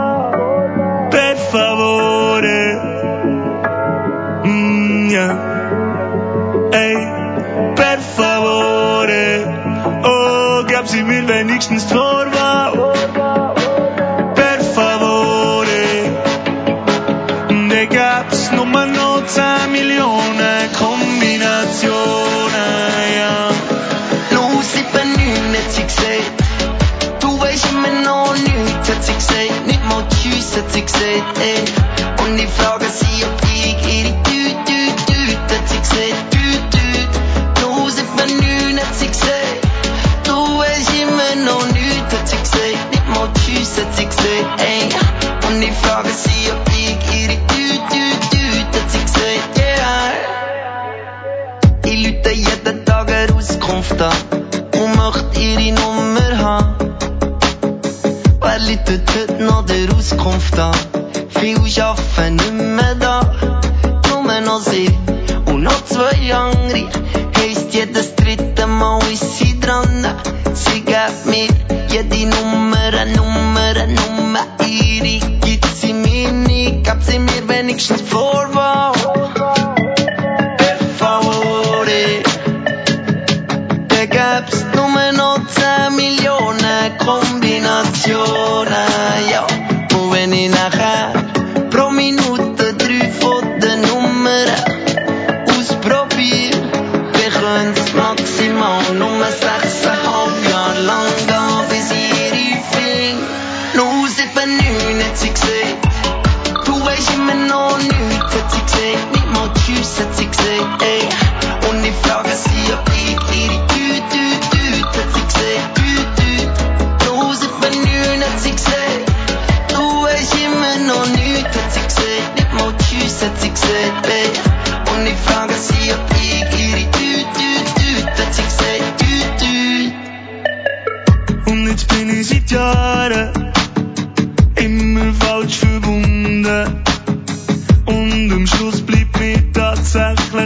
[1.10, 2.60] Per favore.
[4.44, 5.28] Mm, ja.
[6.70, 6.96] Ey,
[7.74, 9.26] per favore.
[10.04, 12.85] Oh, gab sie mir wenigstens die Vorwahl?
[25.66, 27.20] Nicht, hat sie gesagt.
[27.20, 29.66] Du weißt immer noch nichts, hat sie gesagt.
[29.66, 32.24] Nicht mal Tschüss, hat sie gesagt, ey.
[32.24, 36.30] Und ich frage sie, ob ich ihre Tüte, Tüte, Tüte, hat sie gesagt.
[36.30, 37.62] Tüte, Tüte.
[37.62, 39.66] Los, ich bin nicht, hat sie gesagt.
[40.24, 42.90] Du weißt immer noch nichts, hat sie gesagt.
[42.90, 44.88] Nicht mal Tschüss, hat sie gesagt, ey.
[45.48, 46.65] Und ich
[58.88, 60.72] Läutet heute noch der Auskunft an?
[61.30, 63.20] Viel arbeiten nicht mehr da,
[64.08, 64.88] nur noch sie
[65.46, 66.88] und noch zwei andere.
[67.36, 70.06] Heisst jedes dritte Mal ist sie dran.
[70.54, 71.48] Sie gibt mir
[71.88, 74.46] jede Nummer, Nummer, Nummer.
[74.64, 78.95] Ihre gibt sie mir nicht, gab sie mir wenigstens Vorwahl.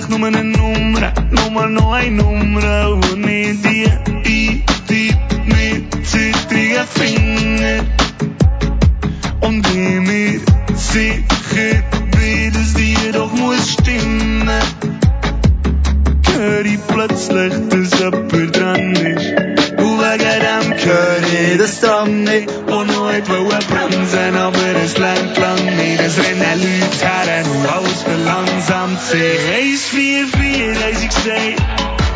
[0.01, 7.87] Tatsächlich nur eine Nummer, nur noch eine Nummer, und mir die eintippt mit zittrigen Fingern.
[9.41, 10.41] Und ich mir
[10.77, 11.83] sicher
[12.13, 14.49] bin, dass die doch muss stimmen.
[16.33, 19.33] Hör ich plötzlich, dass jemand dran ist.
[19.79, 22.49] Und wegen dem hör ich das dran nicht,
[23.29, 26.01] wo noch nicht wollen bremsen, aber es lenkt lang nicht.
[26.01, 29.41] Es rennen Leute her und alles verlangsamt sich.
[29.93, 31.63] 144, haben sie gesagt.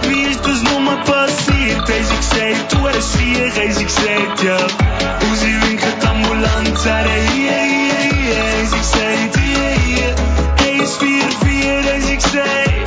[0.09, 1.81] Wie ist das nur passiert?
[1.81, 4.57] Haben sie gesagt, du hast vier, haben sie gesagt, ja.
[4.57, 8.37] Und sie winken die Ambulanz her, hier, hier, hier.
[8.37, 10.15] Haben sie gesagt, hier, hier.
[10.59, 12.75] 144, haben sie gesagt.
[12.75, 12.84] Wie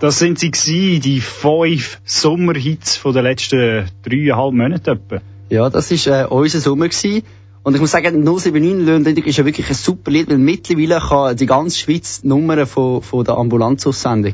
[0.00, 5.20] Das sind sie gewesen, die fünf Sommerhits von den letzten dreieinhalb Monaten etwa.
[5.50, 6.88] Ja, das war äh, unser Sommer.
[6.88, 7.22] Gewesen.
[7.62, 11.36] Und ich muss sagen, 079 Löhndendung ist ja wirklich ein super Lied, weil mittlerweile kann
[11.36, 14.32] die ganze Schweiz die Nummern von, von der Ambulanzaussendung.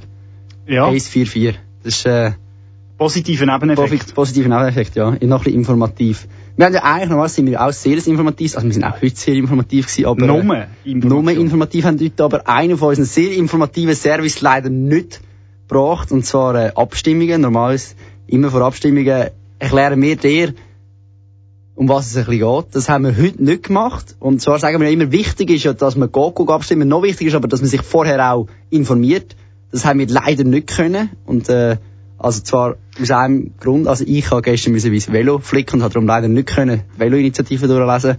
[0.68, 1.58] Ja, 144.
[1.82, 2.32] Das ist äh,
[2.96, 4.10] positiver Nebeneffekt.
[4.10, 5.10] posi- positiver Nebeneffekt, ja.
[5.10, 6.28] Noch ein bisschen informativ.
[6.56, 9.16] Wir haben ja eigentlich normalerweise sind wir auch sehr informativ, also wir sind auch heute
[9.16, 10.26] sehr informativ gewesen, aber...
[10.26, 11.36] Nur Nur Information.
[11.42, 15.20] informativ haben heute aber einer von unseren sehr informativen Service leider nicht
[15.68, 17.40] gebracht, und zwar äh, Abstimmungen.
[17.40, 17.94] Normalerweise
[18.26, 20.54] immer vor Abstimmungen erklären wir dir,
[21.74, 22.74] um was es ein bisschen geht.
[22.74, 24.16] Das haben wir heute nicht gemacht.
[24.18, 26.88] Und zwar sagen wir ja immer, wichtig ist ja, dass man geht abstimmen.
[26.88, 29.36] Noch wichtiger ist aber, dass man sich vorher auch informiert.
[29.70, 31.10] Das haben wir leider nicht können.
[31.26, 31.76] Und, äh,
[32.18, 35.92] also zwar aus einem Grund, also ich habe gestern müssen mein Velo flicken und habe
[35.92, 38.16] darum leider nicht können Velo-Initiative durchlesen.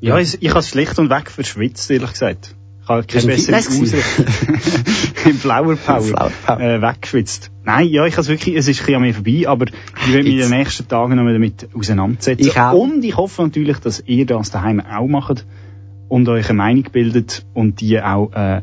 [0.00, 2.56] Ja, ich, ich habe es schlicht und weg verschwitzt, ehrlich gesagt.
[2.84, 5.04] Ich habe keine Hast du im bessere Fitness Ausrichtung.
[5.30, 6.02] Im Flower Power.
[6.02, 6.60] Flower Power.
[6.60, 7.50] Äh, weggeschwitzt.
[7.64, 10.12] Nein, ja, ich habe es wirklich, es ist ein bisschen an mir vorbei, aber ich
[10.12, 12.46] will mich in den nächsten Tagen noch damit auseinandersetzen.
[12.46, 12.74] Ich auch.
[12.74, 15.46] Und ich hoffe natürlich, dass ihr das daheim auch macht
[16.08, 18.60] und euch eine Meinung bildet und die auch äh,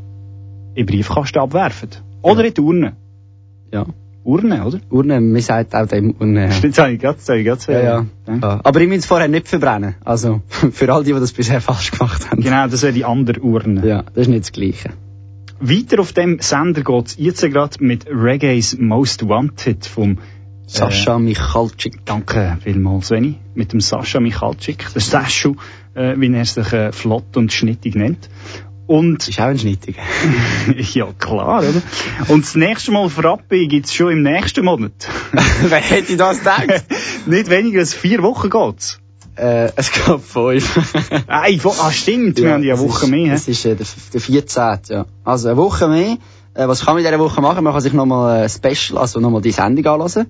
[0.75, 2.03] in Briefkasten abwerft.
[2.21, 2.95] Oder in die Urne.
[3.73, 3.87] Ja.
[4.23, 4.79] Urne, oder?
[4.89, 6.51] Urne, man sagt auch dem Urne.
[6.51, 8.05] Stimmt, das habe ich gerade, das habe ich gerade Ja, ja.
[8.27, 8.59] ja.
[8.63, 9.95] Aber ich will es vorher nicht verbrennen.
[10.03, 10.41] Also,
[10.71, 12.41] für all die, die das bisher falsch gemacht haben.
[12.41, 13.85] Genau, das wäre die andere Urne.
[13.87, 14.91] Ja, das ist nicht das Gleiche.
[15.59, 20.17] Weiter auf dem Sender geht's jetzt gerade mit Reggae's Most Wanted vom
[20.65, 22.05] Sascha Michalczyk.
[22.05, 23.35] Danke vielmals, Sveni.
[23.53, 25.55] Mit dem Sascha Michalczyk, der Saschu,
[25.93, 28.29] äh, wie er sich äh, flott und schnittig nennt.
[28.87, 30.01] Und Ist auch ein Schnittiger.
[30.75, 31.81] ja, klar, oder?
[32.27, 34.91] Und das nächste Mal Frappe gibt's schon im nächsten Monat.
[35.61, 36.83] Wer hätte das gedacht?
[37.25, 38.99] Nicht weniger als vier Wochen geht's.
[39.37, 40.77] äh, es gab fünf.
[41.47, 43.33] Ich, ah stimmt, wir haben ja eine Woche ist, mehr.
[43.33, 44.79] Es ist äh, der, der 14.
[44.89, 45.05] Ja.
[45.23, 46.17] Also eine Woche mehr.
[46.53, 47.63] Äh, was kann man in dieser Woche machen?
[47.63, 50.27] Man kann sich nochmal ein Special, also nochmal die Sendung anlassen.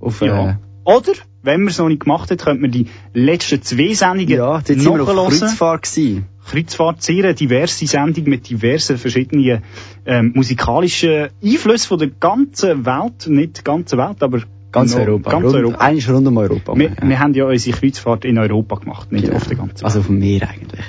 [0.00, 0.26] Auf, hä?
[0.26, 0.50] ja.
[0.50, 0.54] äh,
[0.84, 1.12] Oder,
[1.44, 4.66] wenn man es noch nicht gemacht hat, könnte man die letzten zwei Sendungen ja, dort
[4.66, 5.38] sind wir auf.
[5.38, 6.26] Kreuzfahrt gewesen.
[6.50, 9.62] Kreuzfahrt, sehr eine diverse Sendung mit diversen verschiedenen
[10.04, 14.42] ähm, musikalischen Einflüssen von der ganzen Welt, nicht der ganzen Welt, aber
[14.72, 15.30] Ganz noch- Europa.
[15.30, 15.78] Ganz rund, Europa.
[15.78, 16.76] Eigentlich rund um Europa.
[16.76, 17.08] Wir, ja.
[17.08, 19.36] wir haben ja unsere Kreuzfahrt in Europa gemacht, nicht Genau.
[19.36, 19.84] auf der ganzen Welt.
[19.84, 20.84] Also auf dem Meer eigentlich.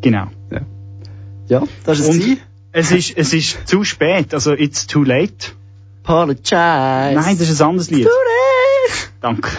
[0.00, 0.26] genau.
[1.48, 2.36] Ja, das ist es.
[2.72, 5.52] Es ist, es ist zu spät, also it's too late.
[6.02, 6.54] Apologize.
[6.54, 8.08] Nein, das ist ein anderes Lied.
[9.20, 9.50] Danke.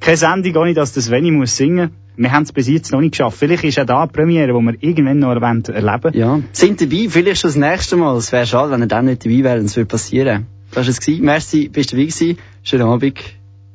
[0.00, 1.90] Keine Sendung, ohne dass das Venny muss singen.
[2.16, 3.38] Wir haben es bis jetzt noch nicht geschafft.
[3.38, 6.12] Vielleicht ist ja da eine Premiere, die wir irgendwann noch erwähnt erleben.
[6.12, 8.16] Ja, sind dabei, vielleicht schon das nächste Mal.
[8.16, 10.46] Es wäre schade, wenn ihr dann nicht dabei wärt und es würde passieren.
[10.72, 11.00] Das war es.
[11.00, 11.24] gewesen.
[11.24, 12.38] Merci, bist du dabei gewesen.
[12.62, 13.18] Schönen Abend.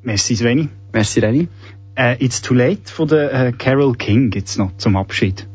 [0.03, 0.69] Merci, Sveni.
[0.93, 1.47] Merci, Renny.
[1.95, 5.47] Äh, It's Too Late von der äh, Carol King jetzt noch zum Abschied.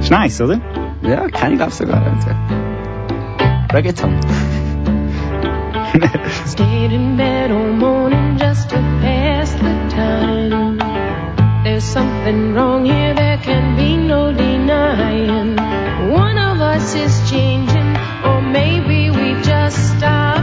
[0.00, 0.60] Ist nice, oder?
[1.02, 2.02] Ja, kenne ich glaube sogar.
[3.72, 4.14] Reggaeton.
[6.46, 10.78] Stayed in bed all morning just to pass the time.
[11.64, 15.56] There's something wrong here, there can be no denying.
[16.10, 20.37] One of us is changing, or maybe we just stopped